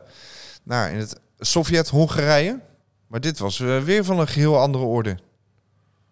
[0.63, 2.59] nou, in het Sovjet-Hongarije.
[3.07, 5.17] Maar dit was weer van een geheel andere orde.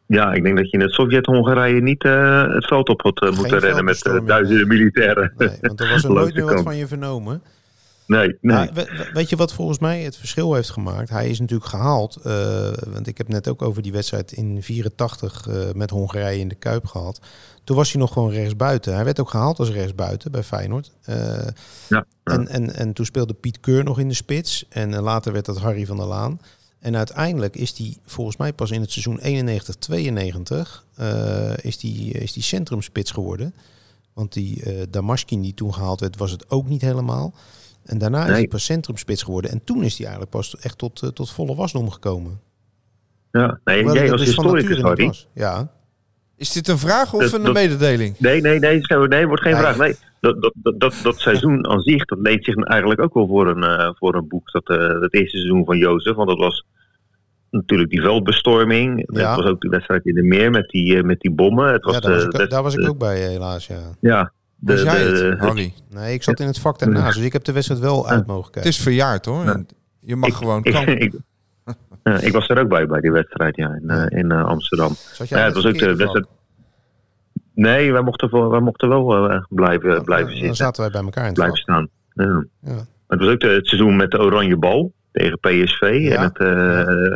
[0.05, 3.59] Ja, ik denk dat je in het Sovjet-Hongarije niet eh, het veld op had moeten
[3.59, 5.33] rennen met duizenden militairen.
[5.37, 7.41] Nee, want er was er nooit meer wat van je vernomen.
[8.07, 8.69] Nee, nee.
[8.73, 11.09] We- weet je wat volgens mij het verschil heeft gemaakt?
[11.09, 12.15] Hij is natuurlijk gehaald.
[12.15, 16.47] eh, want ik heb net ook over die wedstrijd in 84 eh, met Hongarije in
[16.47, 17.19] de Kuip gehad.
[17.63, 18.95] Toen was hij nog gewoon rechtsbuiten.
[18.95, 20.91] Hij werd ook gehaald als rechtsbuiten bij Feyenoord.
[21.03, 21.47] Eh, Ja,
[21.87, 22.05] ja.
[22.23, 24.65] En, en, en toen speelde Piet Keur nog in de spits.
[24.69, 26.39] En later werd dat Harry van der Laan.
[26.79, 32.33] En uiteindelijk is hij volgens mij pas in het seizoen 91-92 eh, is die, is
[32.33, 33.53] die centrumspits geworden.
[34.13, 37.33] Want die eh Damashkin die toen gehaald werd, was het ook niet helemaal.
[37.87, 38.35] En daarna is Nee.
[38.35, 39.51] hij pas centrumspits geworden.
[39.51, 42.39] En toen is hij eigenlijk pas echt tot, eh, tot volle wasdom gekomen.
[43.31, 43.59] ja.
[43.63, 45.05] nee Hoewel jij als dat dus van historicus, Harry.
[45.05, 45.27] was.
[45.33, 45.71] Ja,
[46.35, 48.19] Is dit een vraag of Dat- een dat- mededeling?
[48.19, 49.61] Nee, nee, nee, zo- nee, wordt geen Nee.
[49.61, 49.77] vraag.
[49.77, 53.27] Nee, dat, dat, dat, dat, dat seizoen aan zich, dat leent zich eigenlijk ook wel
[53.27, 54.51] voor een, eh, voor een boek.
[54.51, 56.65] Dat, eh het eerste seizoen van Jozef, want dat was
[57.51, 59.03] natuurlijk die veldbestorming.
[59.13, 59.29] Ja.
[59.29, 61.71] Het was ook de wedstrijd in de meer met die, eh, met die bommen.
[61.73, 63.81] Het was, ja daar, was eh, ik, daar was ik eh, ook bij helaas, ja.
[63.99, 64.31] Ja.
[64.59, 65.73] De, Was jij de- het, Harry?
[65.89, 67.15] Nee, ik zat in het vak daarnaast.
[67.17, 68.71] Dus ik heb de wedstrijd wel uit mogen Het kijken.
[68.71, 69.63] is verjaard hoor.
[69.99, 70.99] Je mag ik, gewoon ik, kampen.
[70.99, 71.13] ik,
[72.03, 74.95] ja, ik was er ook bij, bij die wedstrijd ja, in, eh, in eh, Amsterdam.
[75.27, 76.25] Ja, het was ook de wedstrijd.
[77.53, 80.55] Nee, wij mochten, wel- wij mochten wel eh, blijven, blijven Dan zitten.
[80.55, 81.63] zaten wij bij elkaar in het blijven vak.
[81.65, 81.89] staan.
[82.13, 82.45] Ja.
[82.61, 82.73] Ja.
[82.73, 85.97] Maar Het was ook de- het seizoen met de oranje bal tegen PSV.
[86.01, 86.15] Ja.
[86.15, 87.13] En, het, eh,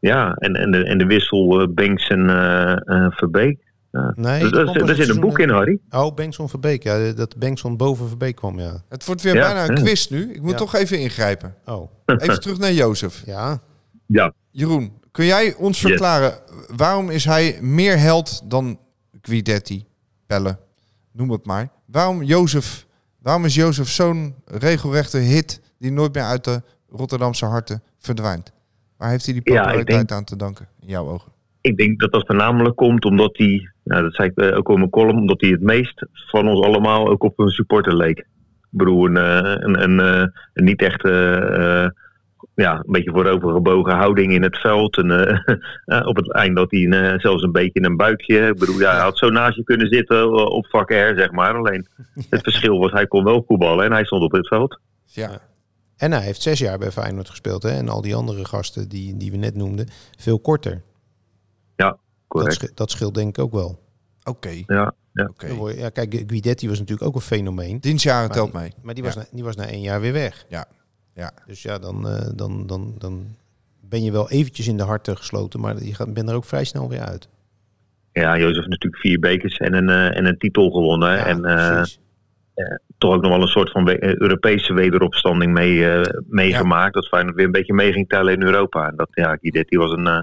[0.00, 2.72] ja, en, en, de, en de wissel Banks en eh,
[3.04, 3.69] eh, Verbeek.
[3.90, 4.12] Ja.
[4.16, 5.78] Nee, Dus het zit een boek in, seizoen Harry.
[5.90, 6.82] Oh, Bengtson Verbeek.
[6.82, 8.82] Ja, dat Bengtson boven Verbeek kwam, ja.
[8.88, 10.32] Het wordt weer Ja, bijna een quiz nu.
[10.34, 10.56] Ik moet Ja.
[10.56, 11.54] toch even ingrijpen.
[11.64, 13.22] Oh, Even terug naar Jozef.
[13.26, 13.60] ja.
[14.06, 15.90] Ja, Jeroen, kun jij ons Yes.
[15.90, 16.34] verklaren
[16.76, 18.78] waarom is hij meer held dan
[19.22, 19.86] Guidetti,
[20.26, 20.58] Pelle,
[21.12, 21.68] noem het maar.
[21.86, 22.86] Waarom Jozef,
[23.18, 28.52] waarom is Jozef zo'n regelrechte hit die nooit meer uit de Rotterdamse harten verdwijnt?
[28.96, 31.29] Waar heeft hij die populariteit denk- aan te danken in jouw ogen?
[31.60, 34.78] Ik denk dat dat voornamelijk komt omdat hij, nou, dat zei ik eh, ook in
[34.78, 38.18] mijn column, omdat hij het meest van ons allemaal ook op een supporter leek.
[38.18, 41.02] Ik bedoel, een, eh, een, een, eh, een niet echt,
[42.54, 44.96] ja, een beetje voorovergebogen houding in het veld.
[44.96, 45.10] En,
[46.10, 48.46] op het eind dat hij zelfs een beetje een buikje.
[48.46, 51.54] Ik bedoel, ja, hij had zo naast je kunnen zitten op vak R, zeg maar.
[51.54, 51.86] Alleen
[52.30, 54.78] het verschil was, hij kon wel voetballen en hij stond op het veld.
[55.04, 55.40] Ja.
[55.96, 57.62] En hij heeft zes jaar bij Feyenoord gespeeld.
[57.62, 57.70] Hè?
[57.70, 60.82] En al die andere gasten die, die we net noemden, veel korter.
[62.30, 62.54] Dat, correct.
[62.54, 63.78] sche- dat scheelt denk ik ook wel.
[64.24, 65.30] Oké, Ja, ja.
[65.38, 67.78] je- Ja, kijk, Guidetti was natuurlijk ook een fenomeen.
[67.80, 68.72] Dienstjaren telt mee.
[68.82, 69.20] Maar die was, Ja.
[69.20, 70.44] na, die was na één jaar weer weg.
[70.48, 70.64] Ja,
[71.14, 71.32] ja.
[71.46, 73.24] Dus ja, dan, eh, dan, dan, dan
[73.80, 75.60] ben je wel eventjes in de harten gesloten.
[75.60, 77.28] Maar je gaat, bent er ook vrij snel weer uit.
[78.12, 81.10] Ja, Jozef heeft natuurlijk vier bekers en een, eh, en een titel gewonnen.
[81.16, 81.82] Ja, en eh,
[82.98, 86.94] toch ook nog wel een soort van we- Europese wederopstanding mee, eh, meegemaakt.
[86.94, 88.88] Dat Feyenoord weer een beetje mee ging tellen in Europa.
[88.88, 90.20] En dat, ja, Guidetti was een eh,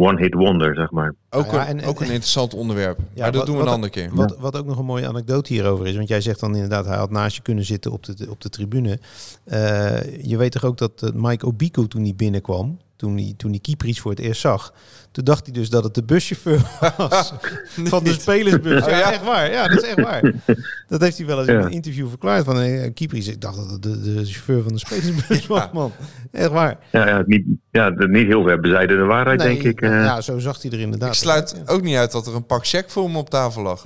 [0.00, 1.14] one-hit wonder, zeg maar.
[1.30, 2.98] Ook, ja, een, en- ook een interessant onderwerp.
[2.98, 4.10] Ja, maar dat wat- doen we een andere keer.
[4.12, 5.96] Wat, wat ook nog een mooie anekdote hierover is.
[5.96, 8.48] Want jij zegt dan inderdaad, hij had naast je kunnen zitten op de, op de
[8.48, 8.98] tribune.
[9.44, 12.78] Eh, je weet toch ook dat eh, Mike Obiku toen hij binnenkwam.
[12.98, 14.72] Toen hij, toen hij Kieprits voor het eerst zag.
[15.10, 16.60] Toen dacht hij dus dat het de buschauffeur
[17.08, 17.32] was.
[17.94, 18.82] van de spelersbus.
[18.82, 19.12] Oh, ja, ja?
[19.12, 19.50] echt waar.
[19.50, 20.32] Ja, dat is echt waar.
[20.88, 21.64] Dat heeft hij wel eens in Ja.
[21.64, 22.44] een interview verklaard.
[22.44, 25.92] Van eh, Kieprits, ik dacht dat het de, de chauffeur van de spelersbus was, man.
[26.32, 26.78] Echt waar.
[26.92, 29.80] Ja, ja, niet, ja de- niet heel ver bezijden de waarheid, Nee, denk ik.
[29.80, 29.90] eh.
[29.90, 31.72] Ja, zo zag hij er inderdaad Ik sluit uit, ja.
[31.72, 33.84] ook niet uit dat er een pak check voor hem op tafel lag.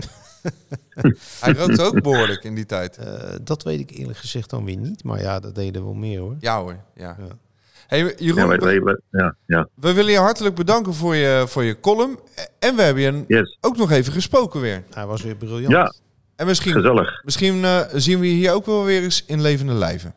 [1.41, 2.97] hij rookte ook behoorlijk in die tijd.
[2.97, 5.05] Eh, dat weet ik eerlijk gezegd dan weer niet.
[5.05, 6.37] Maar ja, dat deden wel meer hoor.
[6.41, 7.17] Ja hoor, ja.
[7.93, 11.81] Hey, Jeroen, we, we- ja, ja, we willen je hartelijk bedanken voor je, voor je
[11.81, 12.19] column.
[12.59, 13.59] En we hebben je yes.
[13.61, 14.83] ook nog even gesproken weer.
[14.91, 15.73] Hij was weer briljant.
[15.73, 15.93] Ja,
[16.37, 17.25] En misschien, gezellig.
[17.25, 20.15] misschien eh, zien we je hier ook wel weer eens in levende lijven.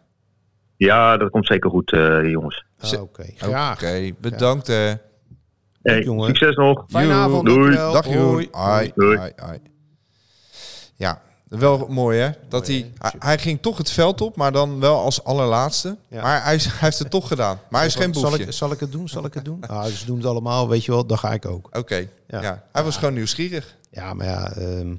[0.77, 2.65] Ja, dat komt zeker goed, eh, jongens.
[2.79, 3.73] Ah, Oké, graag.
[3.83, 4.67] Oké, bedankt.
[4.67, 4.99] Hey,
[6.03, 6.25] jongen.
[6.27, 6.83] succes nog.
[6.87, 7.45] Fijne avond.
[7.45, 7.75] Doei.
[7.75, 8.31] Dag Jeroen.
[8.33, 8.47] Hoi.
[8.51, 9.17] Ai, Doei.
[9.17, 9.59] ai, ai.
[10.95, 12.29] Ja, wel mooi hè.
[12.49, 13.27] Dat Mooi, hij, hè?
[13.27, 15.97] hij, ging toch het veld op, maar dan wel als allerlaatste.
[16.07, 16.21] Ja.
[16.21, 17.59] Maar hij, heeft het toch gedaan.
[17.69, 18.45] Maar hij is geen zal boefje.
[18.45, 19.07] ik, zal ik het doen?
[19.07, 19.61] Zal ik het doen?
[19.67, 21.69] Ah, ze doen het allemaal, weet je wel, dan ga ik ook.
[21.71, 22.41] Oké, ja.
[22.41, 22.63] Ja.
[22.71, 23.75] Hij was gewoon nieuwsgierig.
[23.89, 24.95] Ja, maar ja, ehm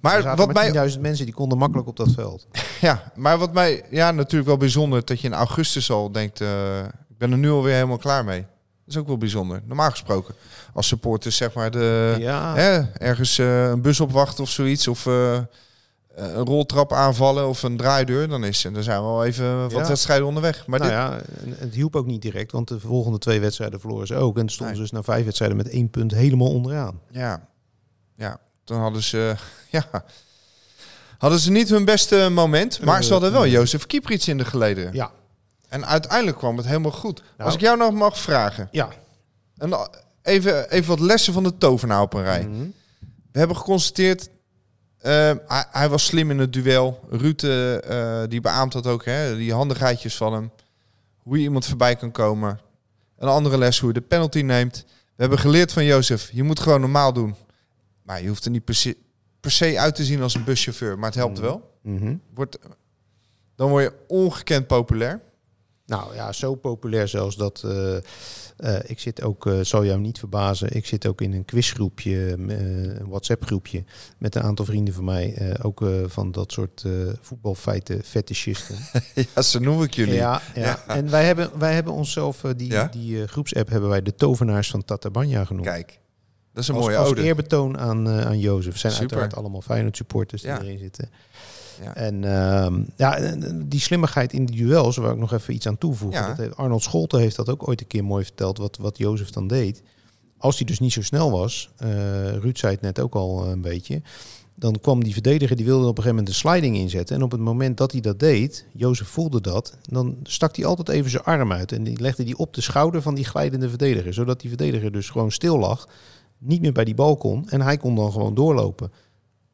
[0.00, 2.46] Maar zaten wat, mij, 10.000 mensen die konden makkelijk op dat veld.
[2.80, 6.78] ja, maar wat mij ja, natuurlijk wel bijzonder dat je in augustus al denkt, eh,
[7.08, 8.46] ik ben er nu alweer helemaal klaar mee.
[8.84, 9.62] Dat is ook wel bijzonder.
[9.66, 10.34] Normaal gesproken,
[10.72, 14.88] als supporters zeg maar de, Ja, hè, ergens eh, een bus opwachten of zoiets.
[14.88, 15.38] Of eh,
[16.14, 19.86] een roltrap aanvallen of een draaideur, dan, is, dan zijn we al even wat Ja.
[19.88, 20.66] wedstrijden onderweg.
[20.66, 24.06] Maar nou dit, ja, het hielp ook niet direct, want de volgende twee wedstrijden verloren
[24.06, 24.38] ze ook.
[24.38, 24.86] En stonden Nee.
[24.86, 27.00] ze dus na vijf wedstrijden met één punt helemaal onderaan.
[27.10, 27.48] ja,
[28.16, 29.34] ja, dan hadden ze,
[29.70, 29.84] ja,
[31.18, 33.46] hadden ze niet hun beste moment, maar ze Eh, hadden wel.
[33.46, 34.92] Jozef Kieprits in de gelederen.
[34.94, 35.10] Ja.
[35.74, 37.22] En uiteindelijk kwam het helemaal goed.
[37.22, 37.42] Nou.
[37.42, 38.88] Als ik jou nog mag vragen, Ja.
[39.56, 39.88] en
[40.22, 42.46] even, even wat lessen van de tovenaar op een rij.
[42.46, 42.66] Mhm.
[43.32, 44.28] We hebben geconstateerd,
[44.98, 47.00] eh, hij, hij was slim in het duel.
[47.10, 49.36] Ruud, eh, eh, die beaamt dat ook, hè?
[49.36, 50.50] die handigheidjes van hem.
[51.18, 52.60] Hoe je iemand voorbij kan komen.
[53.18, 54.84] Een andere les, hoe je de penalty neemt.
[54.86, 57.34] We hebben geleerd van Jozef, je moet gewoon normaal doen.
[58.02, 58.96] Maar je hoeft er niet per se,
[59.40, 61.78] per se uit te zien als een buschauffeur, maar het helpt wel.
[61.82, 62.16] Mhm.
[62.34, 62.58] Wordt,
[63.56, 65.20] dan word je ongekend populair.
[65.86, 68.02] Nou ja, zo populair zelfs dat eh, eh,
[68.86, 73.08] ik zit ook, eh, zal jou niet verbazen, ik zit ook in een quizgroepje, een
[73.08, 73.84] WhatsApp groepje
[74.18, 76.84] met een aantal vrienden van mij, ook van dat soort
[77.20, 78.76] voetbalfeiten, fetischisten.
[79.34, 80.12] ja, zo noem ik jullie.
[80.24, 80.84] Ja, ja.
[80.86, 82.88] en wij hebben, wij hebben onszelf, die, Ja?
[82.92, 85.66] die groepsapp hebben wij de tovenaars van Tatabanya genoemd.
[85.66, 86.00] Kijk,
[86.52, 87.22] dat is een als, mooie als ode.
[87.22, 88.78] eerbetoon aan, aan Jozef.
[88.78, 89.08] Zijn Super.
[89.10, 90.60] uiteraard allemaal Feyenoord supporters die Ja.
[90.60, 91.10] erin zitten.
[91.82, 91.94] Ja.
[91.94, 96.20] En ehm, ja, die slimmigheid in die duels, waar ik nog even iets aan toevoegen.
[96.20, 96.28] Ja.
[96.28, 99.30] Dat heeft, Arnold Scholte heeft dat ook ooit een keer mooi verteld, wat, wat Jozef
[99.30, 99.82] dan deed.
[100.38, 101.88] Als hij dus niet zo snel was, eh
[102.36, 104.02] Ruud zei het net ook al een beetje,
[104.54, 107.16] dan kwam die verdediger, die wilde op een gegeven moment een sliding inzetten.
[107.16, 110.88] En op het moment dat hij dat deed, Jozef voelde dat, dan stak hij altijd
[110.88, 111.72] even zijn arm uit.
[111.72, 114.14] En die legde die op de schouder van die glijdende verdediger.
[114.14, 115.88] Zodat die verdediger dus gewoon stil lag,
[116.38, 117.48] niet meer bij die bal kon.
[117.48, 118.92] En hij kon dan gewoon doorlopen.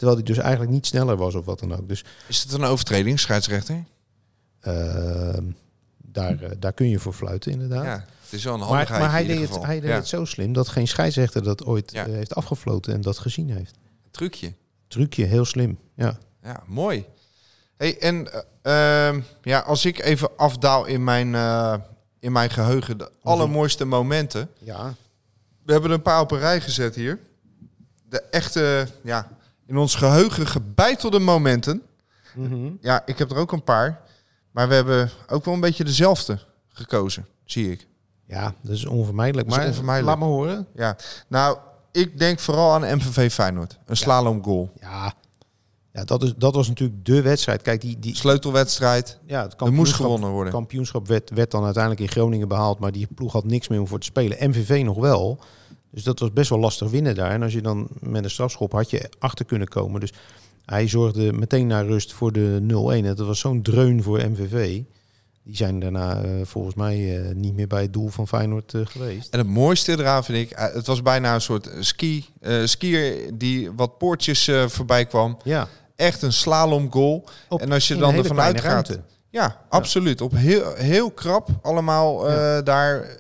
[0.01, 1.89] Terwijl hij dus eigenlijk niet sneller was of wat dan ook.
[1.89, 3.85] Dus Is het een overtreding, scheidsrechter?
[4.61, 5.45] Ehm,
[5.97, 7.85] daar, eh, daar kun je voor fluiten, inderdaad.
[7.85, 9.89] Ja, het is wel een maar, handigheid maar hij in ieder deed, het, hij deed
[9.91, 9.95] Ja.
[9.97, 12.07] het zo slim dat geen scheidsrechter dat ooit Ja.
[12.07, 13.75] eh, heeft afgefloten en dat gezien heeft.
[14.11, 14.53] Trucje.
[14.89, 15.79] Trucje, heel slim.
[15.95, 16.19] Ja.
[16.43, 17.05] Ja, mooi.
[17.77, 18.33] Hey, en
[18.63, 21.35] eh, ehm, ja, als ik even afdaal in mijn,
[22.21, 24.49] in mijn geheugen, de allermooiste momenten.
[24.59, 24.95] ja.
[25.65, 27.19] We hebben er een paar op een rij gezet hier.
[28.09, 29.29] De echte, ja,
[29.71, 31.83] in ons geheugen gebeitelde momenten.
[32.35, 32.71] Mhm.
[32.81, 34.01] Ja, ik heb er ook een paar.
[34.51, 37.87] Maar we hebben ook wel een beetje dezelfde gekozen, zie ik.
[38.27, 39.49] Ja, dat is onvermijdelijk.
[39.49, 40.18] Dat is maar onvermijdelijk.
[40.18, 40.66] laat me horen.
[40.75, 40.97] Ja,
[41.29, 41.59] nou,
[41.93, 43.79] ik denk vooral aan MVV Feyenoord.
[43.87, 44.73] Een slalom goal.
[44.81, 45.12] Ja,
[45.93, 47.62] ja dat, is, dat was natuurlijk de wedstrijd.
[47.62, 49.18] Kijk, die, die, Sleutelwedstrijd.
[49.27, 50.53] ja, het Er moest gewonnen worden.
[50.53, 52.79] kampioenschap werd, werd dan uiteindelijk in Groningen behaald.
[52.79, 54.49] Maar die ploeg had niks meer om voor te spelen.
[54.51, 55.41] MVV nog wel.
[55.91, 57.30] Dus dat was best wel lastig winnen daar.
[57.30, 60.01] En als je dan met een strafschop had je achter kunnen komen.
[60.01, 60.12] Dus
[60.64, 62.64] hij zorgde meteen naar rust voor de 0-1.
[63.05, 64.80] En Dat was zo'n dreun voor MVV.
[65.43, 68.80] Die zijn daarna eh, volgens mij eh, niet meer bij het doel van Feyenoord eh,
[68.84, 69.32] geweest.
[69.32, 72.24] En het mooiste eraan vind ik, het was bijna een soort ski,
[72.64, 75.36] skier die wat poortjes voorbij kwam.
[75.45, 77.24] Ja, Echt een slalom goal.
[77.49, 78.64] op, En als je dan ervan uitgaat.
[78.88, 79.01] ruimte.
[79.30, 80.20] Ja, absoluut.
[80.20, 82.62] Op heel, heel krap allemaal Ja.
[82.62, 83.18] daar.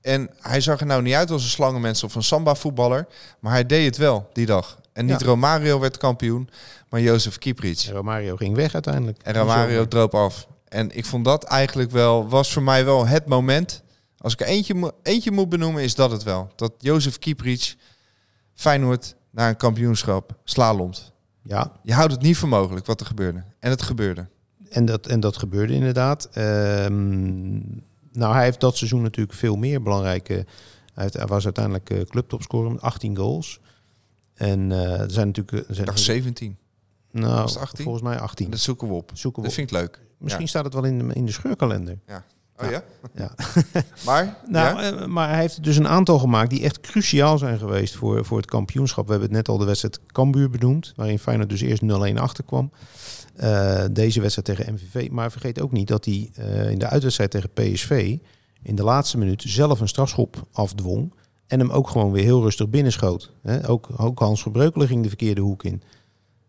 [0.00, 3.06] En hij zag er nou niet uit als een slangenmens of een samba voetballer.
[3.40, 4.78] Maar hij deed het wel die dag.
[4.92, 5.26] En niet Ja.
[5.26, 6.48] Romario werd kampioen,
[6.88, 7.88] maar Jozef Kieprits.
[7.88, 9.18] En Romario ging weg uiteindelijk.
[9.22, 10.46] En Romario droop af.
[10.68, 13.82] En ik vond dat eigenlijk wel, was voor mij wel het moment.
[14.18, 16.50] Als ik er eentje, eentje moet benoemen, is dat het wel.
[16.56, 17.76] Dat Jozef Kieprits
[18.54, 21.12] Feyenoord naar een kampioenschap slalomt.
[21.42, 23.44] Ja, Je houdt het niet voor mogelijk wat er gebeurde.
[23.58, 24.26] En het gebeurde.
[24.70, 26.28] En dat, en dat gebeurde inderdaad.
[26.32, 27.58] Ehm,
[28.12, 30.46] nou, hij heeft dat seizoen natuurlijk veel meer belangrijke.
[30.94, 33.60] Hij, was uiteindelijk eh, clubtopscorer met 18 goals.
[34.34, 35.52] En eh, er zijn natuurlijk.
[35.52, 36.56] Er Ik zijn, dacht 17.
[37.10, 37.84] nou, was het 18?
[37.84, 38.50] volgens mij 18.
[38.50, 39.10] Dat zoeken we op.
[39.14, 39.64] Zoeken we Dat op.
[39.66, 40.00] vind ik leuk.
[40.18, 40.50] Misschien Ja.
[40.50, 41.98] staat het wel in de, in de scheurkalender.
[42.62, 42.82] Oh ja?
[43.14, 43.34] Ja.
[44.06, 44.36] Maar?
[44.46, 44.92] Nou, ja?
[44.92, 48.36] eh, maar hij heeft dus een aantal gemaakt die echt cruciaal zijn geweest voor, voor
[48.36, 49.04] het kampioenschap.
[49.04, 52.70] We hebben het net al de wedstrijd Cambuur benoemd, waarin Feyenoord dus eerst 0-1 achterkwam.
[53.36, 55.10] Eh deze wedstrijd tegen MVV.
[55.10, 58.18] Maar vergeet ook niet dat hij eh, in de uitwedstrijd tegen PSV
[58.62, 61.14] in de laatste minuut zelf een strafschop afdwong.
[61.46, 63.32] En hem ook gewoon weer heel rustig binnenschoot.
[63.66, 65.82] Ook, ook Hans Verbreukelen ging de verkeerde hoek in.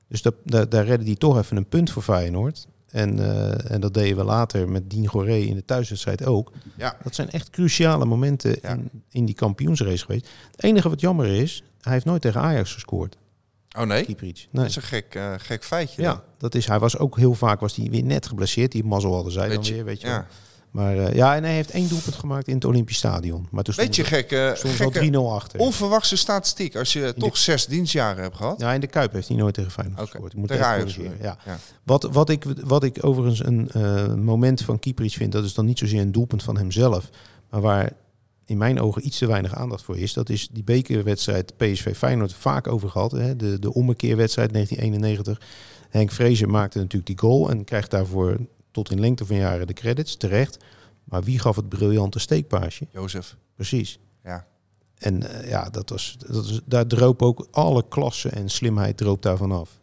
[0.08, 2.68] Dus dat, daar, daar redde hij toch even een punt voor Feyenoord.
[2.92, 6.52] En, eh, en dat deden we later met Dien Goré in de thuiswedstrijd ook.
[6.78, 6.98] Ja.
[7.04, 8.70] Dat zijn echt cruciale momenten Ja.
[8.70, 10.30] in, in die kampioensrace geweest.
[10.52, 13.18] Het enige wat jammer is, hij heeft nooit tegen Ajax gescoord.
[13.78, 14.04] Oh nee?
[14.06, 14.48] Kieprits.
[14.52, 16.02] Dat is een gek, eh, gek feitje.
[16.02, 16.12] dan.
[16.12, 18.72] Ja, dat is, hij was ook heel vaak was hij weer net geblesseerd.
[18.72, 20.24] Die mazzel hadden zij dan je- weer, weet je wel.
[20.72, 23.48] Maar eh, ja, en hij heeft één doelpunt gemaakt in het Olympisch Stadion.
[23.52, 25.60] Maar toen Weet je, stond gekke, gekke wel 3-0 achter.
[25.60, 26.76] onverwachte statistiek.
[26.76, 28.60] Als je toch zes dienstjaren hebt gehad.
[28.60, 30.32] Ja, in de Kuip heeft hij nooit tegen Feyenoord Oké, gescoord.
[30.32, 31.38] Ik moet tegen Ajax Ja.
[31.46, 31.58] Ja.
[31.84, 35.66] Wat, wat, ik, wat ik overigens een eh, moment van Kieprits vind, dat is dan
[35.66, 37.10] niet zozeer een doelpunt van hemzelf,
[37.50, 37.92] maar waar
[38.46, 40.14] in mijn ogen iets te weinig aandacht voor is.
[40.14, 43.12] Dat is die bekerwedstrijd PSV Feyenoord vaak over gehad.
[43.12, 43.36] Hè?
[43.36, 45.48] De, de ommekeerwedstrijd 1991.
[45.90, 48.38] Henk Vrezen maakte natuurlijk die goal en krijgt daarvoor
[48.72, 50.58] tot in lengte van jaren de credits, terecht.
[51.04, 52.88] Maar wie gaf het briljante steekpaasje?
[52.92, 53.36] Jozef.
[53.56, 54.00] Precies.
[54.24, 54.46] Ja.
[54.98, 59.22] En eh, ja, dat was, dat was, daar droop ook alle klasse en slimheid droop
[59.22, 59.80] daarvan af.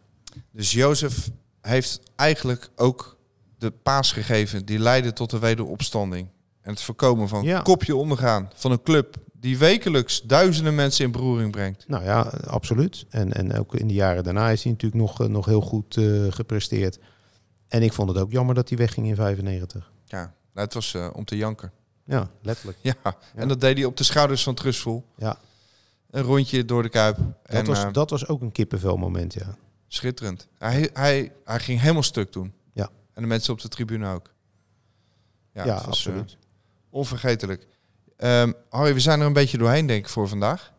[0.51, 1.29] Dus Jozef
[1.61, 3.17] heeft eigenlijk ook
[3.57, 6.27] de paas gegeven die leidde tot de wederopstanding.
[6.61, 7.61] En het voorkomen van Ja.
[7.61, 11.87] kopje ondergaan van een club die wekelijks duizenden mensen in beroering brengt.
[11.87, 13.05] Nou ja, absoluut.
[13.09, 15.97] En, en ook in de jaren daarna is hij natuurlijk nog, eh, nog heel goed
[15.97, 16.99] eh, gepresteerd.
[17.69, 19.91] En ik vond het ook jammer dat hij wegging in 95.
[20.05, 20.17] Ja,
[20.53, 21.71] nou, het was eh, om te janken.
[22.03, 22.77] Ja, letterlijk.
[22.81, 22.95] Ja,
[23.35, 25.05] en dat deed hij op de schouders van Trustful.
[25.15, 25.37] Ja.
[26.09, 27.17] Een rondje door de Kuip.
[27.17, 29.57] Dat, en, was, eh, dat was ook een kippenvel moment, ja.
[29.87, 30.47] Schitterend.
[30.57, 32.53] Hij, hij, hij ging helemaal stuk toen.
[32.73, 32.89] Ja.
[33.13, 34.33] En de mensen op de tribune ook.
[35.53, 36.31] Ja, was, absoluut.
[36.31, 36.37] eh,
[36.89, 37.67] onvergetelijk.
[38.17, 40.73] Ehm, Harry, we zijn er een beetje doorheen, denk ik, voor vandaag.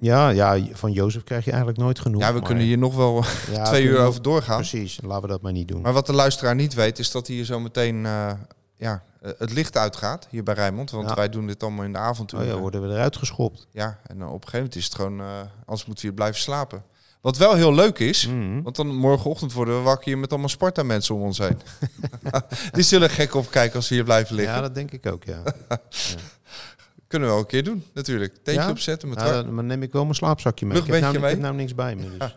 [0.00, 2.20] Ja, ja, van Jozef krijg je eigenlijk nooit genoeg.
[2.20, 4.56] Ja, we maar- kunnen hier nog wel Ja, twee uur over doorgaan.
[4.56, 5.80] Precies, laten we dat maar niet doen.
[5.80, 8.30] Maar wat de luisteraar niet weet, is dat hier zo meteen eh,
[8.76, 10.26] ja, eh, het licht uitgaat.
[10.30, 10.90] Hier bij Rijnmond.
[10.90, 11.14] Want Ja.
[11.14, 12.34] wij doen dit allemaal in de avond.
[12.34, 13.66] oh ja, worden we eruit geschopt.
[13.72, 15.20] Ja, en eh, op een gegeven moment is het gewoon...
[15.20, 15.26] eh
[15.66, 16.82] anders moeten we hier blijven slapen.
[17.20, 18.62] Wat wel heel leuk is, Mhm.
[18.62, 21.58] want dan morgenochtend worden we wakker hier met allemaal Sparta-mensen om ons heen.
[22.72, 24.54] Die zullen gek opkijken als ze hier blijven liggen.
[24.54, 25.42] Ja, dat denk ik ook, ja.
[27.10, 28.34] Kunnen we wel een keer doen, natuurlijk.
[28.42, 28.70] Tentje Ja?
[28.70, 30.78] opzetten met Ja, dan neem ik wel mijn slaapzakje mee.
[30.78, 32.18] Ik heb, nou, ik heb nou niks bij me.
[32.18, 32.36] Dus.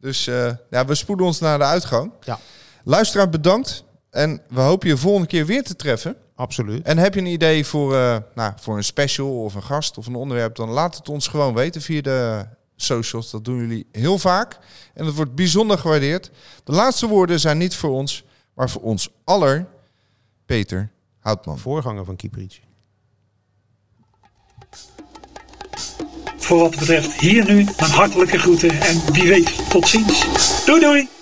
[0.00, 2.12] Dus eh, ja, we spoeden ons naar de uitgang.
[2.20, 2.38] Ja.
[2.84, 3.84] Luisteraar, bedankt.
[4.10, 6.16] En we hopen je volgende keer weer te treffen.
[6.34, 6.86] Absoluut.
[6.86, 10.06] En heb je een idee voor, eh, nou, voor een special of een gast of
[10.06, 12.46] een onderwerp, dan laat het ons gewoon weten via de
[12.76, 13.30] socials.
[13.30, 14.58] Dat doen jullie heel vaak.
[14.94, 16.30] En dat wordt bijzonder gewaardeerd.
[16.64, 19.66] De laatste woorden zijn niet voor ons, maar voor ons aller.
[20.46, 21.58] Peter Houtman.
[21.58, 22.60] Voorganger van Kieprits.
[26.50, 30.26] Voor wat betreft hier nu mijn hartelijke groeten en wie weet tot ziens.
[30.64, 31.19] Doei doei!